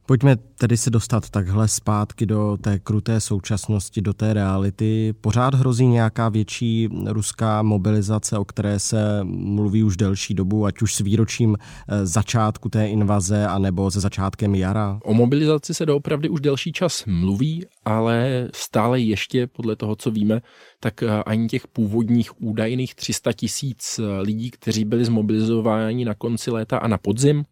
Pojďme 0.09 0.37
tedy 0.37 0.77
se 0.77 0.91
dostat 0.91 1.31
takhle 1.31 1.69
zpátky 1.69 2.27
do 2.27 2.57
té 2.61 2.79
kruté 2.79 3.21
současnosti, 3.21 4.01
do 4.01 4.13
té 4.13 4.35
reality. 4.35 5.15
Pořád 5.21 5.55
hrozí 5.55 5.87
nějaká 5.87 6.29
větší 6.29 6.89
ruská 7.07 7.63
mobilizace, 7.63 8.39
o 8.39 8.45
které 8.45 8.79
se 8.79 9.21
mluví 9.25 9.85
už 9.85 9.97
delší 9.97 10.35
dobu, 10.35 10.67
ať 10.67 10.83
už 10.83 10.95
s 10.95 10.99
výročím 10.99 11.57
eh, 11.61 12.07
začátku 12.07 12.69
té 12.69 12.89
invaze, 12.89 13.47
anebo 13.47 13.91
se 13.91 14.01
začátkem 14.01 14.55
jara? 14.55 15.01
O 15.05 15.15
mobilizaci 15.15 15.75
se 15.75 15.87
doopravdy 15.87 16.29
už 16.29 16.41
delší 16.41 16.73
čas 16.73 17.05
mluví, 17.07 17.67
ale 17.85 18.49
stále 18.55 19.01
ještě 19.01 19.47
podle 19.47 19.77
toho, 19.77 19.97
co 19.97 20.11
víme, 20.11 20.41
tak 20.81 21.03
eh, 21.03 21.23
ani 21.27 21.49
těch 21.49 21.67
původních 21.67 22.43
údajných 22.43 22.95
300 22.95 23.33
tisíc 23.33 23.99
eh, 23.99 24.21
lidí, 24.21 24.51
kteří 24.51 24.85
byli 24.85 25.05
zmobilizováni 25.05 26.05
na 26.05 26.15
konci 26.15 26.51
léta 26.51 26.79
a 26.79 26.89
na 26.89 26.99
podzim, 26.99 27.45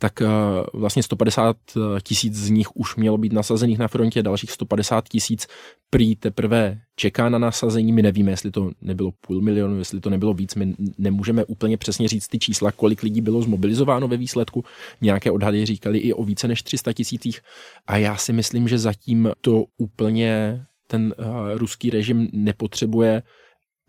tak 0.00 0.22
eh, 0.22 0.26
vlastně 0.72 1.02
150 1.02 1.56
tisíc 2.02 2.34
z 2.34 2.50
nich 2.50 2.76
už 2.76 2.96
mělo 2.96 3.18
být 3.18 3.32
nasazených 3.32 3.78
na 3.78 3.88
frontě, 3.88 4.22
dalších 4.22 4.50
150 4.50 5.08
tisíc 5.08 5.46
prý 5.90 6.16
teprve 6.16 6.78
čeká 6.96 7.28
na 7.28 7.38
nasazení. 7.38 7.92
My 7.92 8.02
nevíme, 8.02 8.30
jestli 8.30 8.50
to 8.50 8.70
nebylo 8.82 9.12
půl 9.26 9.42
milionu, 9.42 9.78
jestli 9.78 10.00
to 10.00 10.10
nebylo 10.10 10.34
víc. 10.34 10.54
My 10.54 10.74
nemůžeme 10.98 11.44
úplně 11.44 11.76
přesně 11.76 12.08
říct 12.08 12.28
ty 12.28 12.38
čísla, 12.38 12.72
kolik 12.72 13.02
lidí 13.02 13.20
bylo 13.20 13.42
zmobilizováno 13.42 14.08
ve 14.08 14.16
výsledku. 14.16 14.64
Nějaké 15.00 15.30
odhady 15.30 15.66
říkali 15.66 15.98
i 15.98 16.12
o 16.12 16.24
více 16.24 16.48
než 16.48 16.62
300 16.62 16.92
tisících. 16.92 17.40
A 17.86 17.96
já 17.96 18.16
si 18.16 18.32
myslím, 18.32 18.68
že 18.68 18.78
zatím 18.78 19.30
to 19.40 19.64
úplně 19.78 20.62
ten 20.86 21.14
uh, 21.18 21.58
ruský 21.58 21.90
režim 21.90 22.28
nepotřebuje 22.32 23.22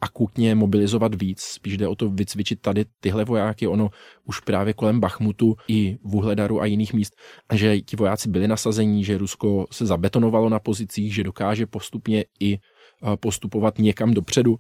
akutně 0.02 0.56
mobilizovat 0.56 1.22
víc, 1.22 1.42
spíš 1.42 1.78
jde 1.78 1.88
o 1.88 1.96
to 1.96 2.10
vycvičit 2.10 2.62
tady 2.62 2.86
tyhle 3.00 3.26
vojáky, 3.26 3.68
ono 3.68 3.90
už 4.26 4.40
právě 4.40 4.74
kolem 4.74 5.00
Bachmutu 5.00 5.56
i 5.68 5.98
v 6.04 6.16
Uhledaru 6.16 6.62
a 6.62 6.66
jiných 6.66 6.94
míst, 6.94 7.16
že 7.54 7.82
ti 7.82 7.96
vojáci 7.96 8.30
byli 8.30 8.48
nasazení, 8.48 9.04
že 9.04 9.18
Rusko 9.18 9.66
se 9.72 9.86
zabetonovalo 9.86 10.50
na 10.50 10.60
pozicích, 10.60 11.16
že 11.16 11.24
dokáže 11.24 11.66
postupně 11.66 12.26
i 12.40 12.60
postupovat 13.20 13.80
někam 13.80 14.14
dopředu. 14.14 14.56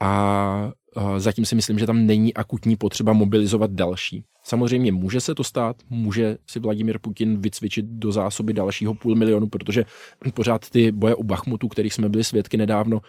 A 0.00 0.70
zatím 1.16 1.44
si 1.44 1.54
myslím, 1.54 1.78
že 1.78 1.86
tam 1.86 2.06
není 2.06 2.34
akutní 2.34 2.76
potřeba 2.76 3.12
mobilizovat 3.12 3.70
další. 3.70 4.24
Samozřejmě 4.44 4.92
může 4.92 5.20
se 5.20 5.34
to 5.34 5.44
stát, 5.44 5.76
může 5.90 6.36
si 6.50 6.60
Vladimir 6.60 6.98
Putin 6.98 7.40
vycvičit 7.40 7.86
do 7.86 8.12
zásoby 8.12 8.52
dalšího 8.52 8.94
půl 8.94 9.14
milionu, 9.14 9.46
protože 9.48 9.84
pořád 10.34 10.70
ty 10.70 10.92
boje 10.92 11.14
u 11.14 11.22
Bachmutu, 11.22 11.68
kterých 11.68 11.94
jsme 11.94 12.08
byli 12.08 12.24
svědky 12.24 12.56
nedávno 12.56 13.00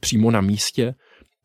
přímo 0.00 0.30
na 0.30 0.40
místě, 0.40 0.94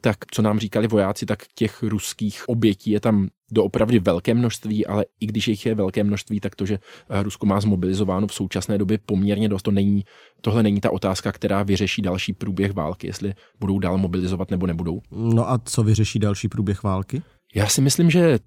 tak 0.05 0.17
co 0.31 0.41
nám 0.41 0.59
říkali 0.59 0.87
vojáci, 0.87 1.25
tak 1.25 1.39
těch 1.55 1.83
ruských 1.83 2.49
obětí 2.49 2.91
je 2.91 2.99
tam 2.99 3.27
doopravdy 3.51 3.99
velké 3.99 4.33
množství, 4.33 4.85
ale 4.85 5.05
i 5.19 5.25
když 5.25 5.47
jich 5.47 5.65
je 5.65 5.75
velké 5.75 6.03
množství, 6.03 6.39
tak 6.39 6.55
to, 6.55 6.65
že 6.65 6.79
eh, 7.09 7.23
Rusko 7.23 7.45
má 7.45 7.61
zmobilizováno 7.61 8.27
v 8.27 8.33
současné 8.33 8.77
době 8.77 8.99
poměrně 9.05 9.49
dost, 9.49 9.61
to 9.61 9.71
není, 9.71 10.03
tohle 10.41 10.63
není 10.63 10.81
ta 10.81 10.91
otázka, 10.91 11.31
která 11.31 11.63
vyřeší 11.63 12.01
další 12.01 12.33
průběh 12.33 12.73
války, 12.73 13.07
jestli 13.07 13.33
budou 13.59 13.79
dál 13.79 13.97
mobilizovat 13.97 14.51
nebo 14.51 14.67
nebudou. 14.67 15.01
No 15.11 15.51
a 15.51 15.57
co 15.65 15.83
vyřeší 15.83 16.19
další 16.19 16.47
průběh 16.47 16.83
války? 16.83 17.21
Já 17.55 17.67
si 17.67 17.81
myslím, 17.81 18.11
že 18.11 18.39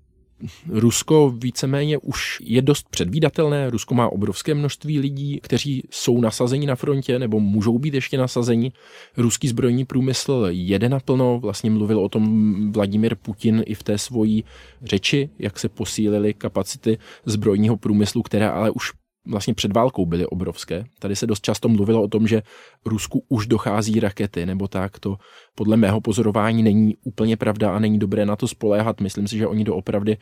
Rusko 0.68 1.30
víceméně 1.30 1.98
už 1.98 2.38
je 2.40 2.62
dost 2.62 2.88
předvídatelné. 2.90 3.70
Rusko 3.70 3.94
má 3.94 4.08
obrovské 4.08 4.54
množství 4.54 4.98
lidí, 4.98 5.40
kteří 5.42 5.82
jsou 5.90 6.20
nasazeni 6.20 6.66
na 6.66 6.76
frontě 6.76 7.18
nebo 7.18 7.40
můžou 7.40 7.78
být 7.78 7.94
ještě 7.94 8.18
nasazeni. 8.18 8.72
Ruský 9.16 9.48
zbrojní 9.48 9.84
průmysl 9.84 10.46
jede 10.50 10.88
naplno, 10.88 11.38
vlastně 11.40 11.70
mluvil 11.70 12.00
o 12.00 12.08
tom 12.08 12.72
Vladimir 12.72 13.14
Putin 13.14 13.62
i 13.66 13.74
v 13.74 13.82
té 13.82 13.98
svojí 13.98 14.44
řeči, 14.82 15.30
jak 15.38 15.58
se 15.58 15.68
posílily 15.68 16.34
kapacity 16.34 16.98
zbrojního 17.26 17.76
průmyslu, 17.76 18.22
které 18.22 18.50
ale 18.50 18.70
už 18.70 18.92
vlastně 19.28 19.54
před 19.54 19.72
válkou 19.72 20.06
byly 20.06 20.26
obrovské. 20.26 20.84
Tady 20.98 21.16
se 21.16 21.26
dost 21.26 21.42
často 21.42 21.68
mluvilo 21.68 22.02
o 22.02 22.08
tom, 22.08 22.26
že 22.26 22.42
Rusku 22.84 23.24
už 23.28 23.46
dochází 23.46 24.00
rakety, 24.00 24.46
nebo 24.46 24.68
tak. 24.68 24.98
To 24.98 25.16
podle 25.54 25.76
mého 25.76 26.00
pozorování 26.00 26.62
není 26.62 26.96
úplně 27.04 27.36
pravda 27.36 27.70
a 27.70 27.78
není 27.78 27.98
dobré 27.98 28.26
na 28.26 28.36
to 28.36 28.48
spoléhat. 28.48 29.00
Myslím 29.00 29.28
si, 29.28 29.38
že 29.38 29.46
oni 29.46 29.64
doopravdy 29.64 30.16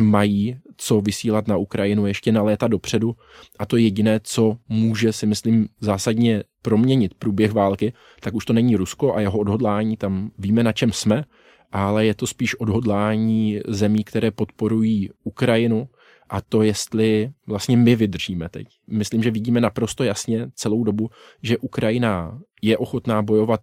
mají 0.00 0.56
co 0.76 1.00
vysílat 1.00 1.48
na 1.48 1.56
Ukrajinu 1.56 2.06
ještě 2.06 2.32
na 2.32 2.42
léta 2.42 2.68
dopředu 2.68 3.16
a 3.58 3.66
to 3.66 3.76
jediné, 3.76 4.20
co 4.22 4.56
může 4.68 5.12
si 5.12 5.26
myslím 5.26 5.68
zásadně 5.80 6.44
proměnit 6.62 7.14
průběh 7.14 7.52
války, 7.52 7.92
tak 8.20 8.34
už 8.34 8.44
to 8.44 8.52
není 8.52 8.76
Rusko 8.76 9.14
a 9.14 9.20
jeho 9.20 9.38
odhodlání, 9.38 9.96
tam 9.96 10.30
víme, 10.38 10.62
na 10.62 10.72
čem 10.72 10.92
jsme, 10.92 11.24
ale 11.72 12.06
je 12.06 12.14
to 12.14 12.26
spíš 12.26 12.60
odhodlání 12.60 13.60
zemí, 13.68 14.04
které 14.04 14.30
podporují 14.30 15.10
Ukrajinu, 15.24 15.88
a 16.32 16.40
to, 16.40 16.62
jestli 16.62 17.30
vlastně 17.46 17.76
my 17.76 17.96
vydržíme 17.96 18.48
teď. 18.48 18.66
Myslím, 18.86 19.22
že 19.22 19.30
vidíme 19.30 19.60
naprosto 19.60 20.04
jasně 20.04 20.50
celou 20.54 20.84
dobu, 20.84 21.10
že 21.42 21.58
Ukrajina 21.58 22.40
je 22.62 22.78
ochotná 22.78 23.22
bojovat 23.22 23.60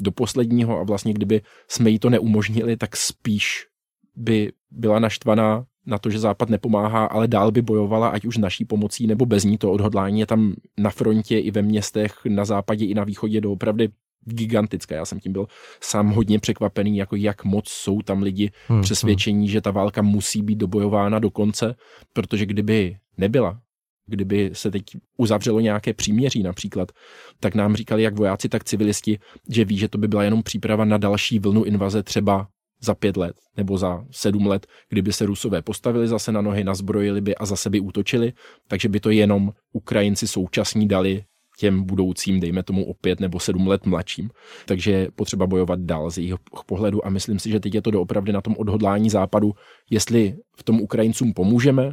do 0.00 0.12
posledního 0.12 0.80
a 0.80 0.82
vlastně 0.82 1.12
kdyby 1.12 1.40
jsme 1.68 1.90
jí 1.90 1.98
to 1.98 2.10
neumožnili, 2.10 2.76
tak 2.76 2.96
spíš 2.96 3.66
by 4.14 4.52
byla 4.70 4.98
naštvaná 4.98 5.64
na 5.86 5.98
to, 5.98 6.10
že 6.10 6.18
Západ 6.18 6.48
nepomáhá, 6.48 7.04
ale 7.04 7.28
dál 7.28 7.52
by 7.52 7.62
bojovala, 7.62 8.08
ať 8.08 8.24
už 8.24 8.36
naší 8.36 8.64
pomocí 8.64 9.06
nebo 9.06 9.26
bez 9.26 9.44
ní. 9.44 9.58
To 9.58 9.72
odhodlání 9.72 10.20
je 10.20 10.26
tam 10.26 10.54
na 10.78 10.90
frontě 10.90 11.38
i 11.38 11.50
ve 11.50 11.62
městech, 11.62 12.14
na 12.28 12.44
západě 12.44 12.86
i 12.86 12.94
na 12.94 13.04
východě 13.04 13.40
doopravdy 13.40 13.88
gigantické. 14.26 14.94
Já 14.94 15.04
jsem 15.04 15.20
tím 15.20 15.32
byl 15.32 15.46
sám 15.80 16.10
hodně 16.10 16.38
překvapený, 16.38 16.96
jako 16.96 17.16
jak 17.16 17.44
moc 17.44 17.68
jsou 17.68 18.02
tam 18.02 18.22
lidi 18.22 18.50
hmm, 18.68 18.82
přesvědčení, 18.82 19.38
hmm. 19.38 19.48
že 19.48 19.60
ta 19.60 19.70
válka 19.70 20.02
musí 20.02 20.42
být 20.42 20.56
dobojována 20.56 21.18
do 21.18 21.30
konce, 21.30 21.74
protože 22.12 22.46
kdyby 22.46 22.96
nebyla, 23.18 23.60
kdyby 24.06 24.50
se 24.52 24.70
teď 24.70 24.84
uzavřelo 25.16 25.60
nějaké 25.60 25.94
příměří 25.94 26.42
například, 26.42 26.92
tak 27.40 27.54
nám 27.54 27.76
říkali 27.76 28.02
jak 28.02 28.14
vojáci, 28.14 28.48
tak 28.48 28.64
civilisti, 28.64 29.18
že 29.48 29.64
ví, 29.64 29.78
že 29.78 29.88
to 29.88 29.98
by 29.98 30.08
byla 30.08 30.24
jenom 30.24 30.42
příprava 30.42 30.84
na 30.84 30.98
další 30.98 31.38
vlnu 31.38 31.64
invaze 31.64 32.02
třeba 32.02 32.48
za 32.80 32.94
pět 32.94 33.16
let 33.16 33.36
nebo 33.56 33.78
za 33.78 34.04
sedm 34.10 34.46
let, 34.46 34.66
kdyby 34.88 35.12
se 35.12 35.26
Rusové 35.26 35.62
postavili 35.62 36.08
zase 36.08 36.32
na 36.32 36.40
nohy, 36.40 36.64
nazbrojili 36.64 37.20
by 37.20 37.34
a 37.34 37.46
zase 37.46 37.70
by 37.70 37.80
útočili, 37.80 38.32
takže 38.68 38.88
by 38.88 39.00
to 39.00 39.10
jenom 39.10 39.52
Ukrajinci 39.72 40.28
současní 40.28 40.88
dali 40.88 41.24
těm 41.56 41.82
budoucím, 41.82 42.40
dejme 42.40 42.62
tomu 42.62 42.84
o 42.84 42.94
pět 42.94 43.20
nebo 43.20 43.40
sedm 43.40 43.66
let 43.66 43.86
mladším. 43.86 44.30
Takže 44.66 44.90
je 44.90 45.10
potřeba 45.10 45.46
bojovat 45.46 45.80
dál 45.80 46.10
z 46.10 46.18
jejich 46.18 46.34
pohledu 46.66 47.06
a 47.06 47.10
myslím 47.10 47.38
si, 47.38 47.50
že 47.50 47.60
teď 47.60 47.74
je 47.74 47.82
to 47.82 47.90
doopravdy 47.90 48.32
na 48.32 48.40
tom 48.40 48.54
odhodlání 48.58 49.10
západu, 49.10 49.52
jestli 49.90 50.36
v 50.56 50.62
tom 50.62 50.80
Ukrajincům 50.80 51.32
pomůžeme, 51.32 51.92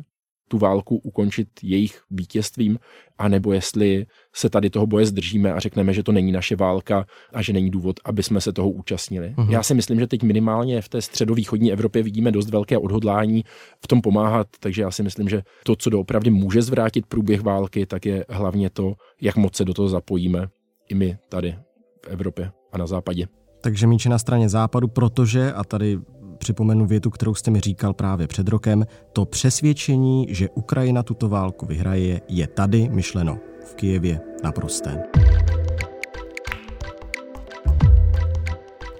tu 0.54 0.58
válku 0.58 0.98
ukončit 0.98 1.48
jejich 1.64 2.02
vítězstvím, 2.12 2.80
anebo 3.18 3.54
jestli 3.54 4.06
se 4.36 4.50
tady 4.50 4.70
toho 4.70 4.88
boje 4.88 5.06
zdržíme 5.06 5.54
a 5.54 5.60
řekneme, 5.60 5.94
že 5.94 6.04
to 6.04 6.12
není 6.12 6.32
naše 6.32 6.56
válka 6.56 7.06
a 7.34 7.42
že 7.42 7.54
není 7.54 7.70
důvod, 7.70 8.00
aby 8.06 8.24
jsme 8.24 8.42
se 8.42 8.54
toho 8.54 8.70
účastnili. 8.70 9.34
Uh-huh. 9.38 9.50
Já 9.50 9.64
si 9.64 9.74
myslím, 9.74 10.00
že 10.00 10.08
teď 10.08 10.24
minimálně 10.24 10.82
v 10.82 10.90
té 10.90 11.02
středovýchodní 11.02 11.72
Evropě 11.72 12.04
vidíme 12.04 12.32
dost 12.32 12.50
velké 12.50 12.78
odhodlání 12.78 13.44
v 13.84 13.88
tom 13.88 14.02
pomáhat, 14.02 14.48
takže 14.60 14.82
já 14.82 14.92
si 14.92 15.04
myslím, 15.04 15.30
že 15.30 15.42
to, 15.66 15.76
co 15.76 15.90
doopravdy 15.90 16.30
může 16.30 16.62
zvrátit 16.62 17.06
průběh 17.06 17.42
války, 17.42 17.86
tak 17.86 18.06
je 18.06 18.26
hlavně 18.30 18.70
to, 18.70 18.94
jak 19.22 19.36
moc 19.36 19.56
se 19.56 19.66
do 19.66 19.74
toho 19.74 19.90
zapojíme 19.90 20.48
i 20.90 20.96
my 20.96 21.18
tady 21.30 21.58
v 22.06 22.08
Evropě 22.08 22.52
a 22.72 22.78
na 22.78 22.88
západě. 22.88 23.28
Takže 23.62 23.88
míče 23.88 24.10
na 24.10 24.20
straně 24.20 24.50
západu, 24.50 24.88
protože, 24.88 25.54
a 25.54 25.64
tady 25.64 26.00
připomenu 26.38 26.86
větu, 26.86 27.10
kterou 27.10 27.36
jste 27.36 27.52
mi 27.52 27.60
říkal 27.60 27.94
právě 27.94 28.28
před 28.28 28.48
rokem, 28.48 28.86
to 29.14 29.26
přesvědčení, 29.26 30.26
že 30.30 30.50
Ukrajina 30.50 31.04
tuto 31.04 31.30
válku 31.30 31.66
vyhraje, 31.66 32.22
je 32.30 32.48
tady 32.48 32.90
myšleno 32.90 33.38
v 33.66 33.76
Kijevě 33.76 34.20
naprosté. 34.44 35.04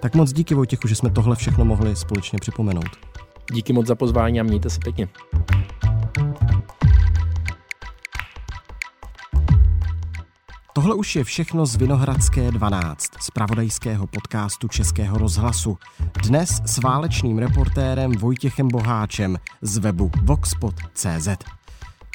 Tak 0.00 0.14
moc 0.14 0.32
díky 0.32 0.54
Vojtěchu, 0.54 0.88
že 0.88 0.94
jsme 0.94 1.10
tohle 1.10 1.36
všechno 1.36 1.64
mohli 1.64 1.96
společně 1.96 2.38
připomenout. 2.40 2.90
Díky 3.52 3.72
moc 3.72 3.86
za 3.86 3.94
pozvání 3.94 4.40
a 4.40 4.42
mějte 4.42 4.70
se 4.70 4.78
pěkně. 4.84 5.08
Tohle 10.76 10.94
už 10.94 11.16
je 11.16 11.24
všechno 11.24 11.66
z 11.66 11.76
Vinohradské 11.76 12.50
12, 12.50 13.10
z 13.20 13.30
pravodajského 13.30 14.06
podcastu 14.06 14.68
Českého 14.68 15.18
rozhlasu. 15.18 15.78
Dnes 16.22 16.62
s 16.66 16.78
válečným 16.78 17.38
reportérem 17.38 18.12
Vojtěchem 18.12 18.68
Boháčem 18.68 19.38
z 19.62 19.78
webu 19.78 20.10
voxpot.cz. 20.22 21.28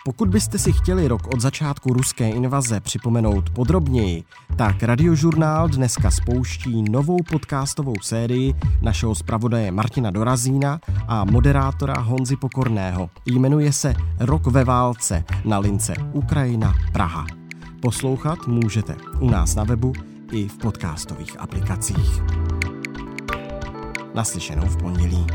Pokud 0.06 0.30
byste 0.30 0.58
si 0.58 0.74
chtěli 0.74 1.08
rok 1.08 1.28
od 1.34 1.41
začátku 1.41 1.93
ruské 1.93 2.30
invaze 2.30 2.80
připomenout 2.80 3.50
podrobněji, 3.50 4.24
tak 4.56 4.84
radiožurnál 4.84 5.67
dneska 5.67 6.12
spouští 6.12 6.84
novou 6.91 7.17
podcastovou 7.30 7.95
sérii 8.02 8.54
našeho 8.82 9.15
zpravodaje 9.15 9.72
Martina 9.72 10.12
Dorazína 10.12 10.80
a 11.08 11.26
moderátora 11.26 12.00
Honzy 12.00 12.36
Pokorného. 12.36 13.10
Jmenuje 13.26 13.74
se 13.74 13.93
Rok 14.19 14.48
ve 14.48 14.63
válce 14.63 15.24
na 15.45 15.60
lince 15.60 15.93
Ukrajina 16.13 16.74
Praha. 16.93 17.38
Poslouchat 17.82 18.48
můžete 18.48 18.96
u 19.20 19.30
nás 19.30 19.56
na 19.56 19.63
webu 19.63 19.94
i 20.32 20.48
v 20.48 20.58
podcastových 20.58 21.39
aplikacích. 21.39 22.22
Naslyšenou 24.13 24.65
v 24.65 24.78
pondělí. 24.78 25.26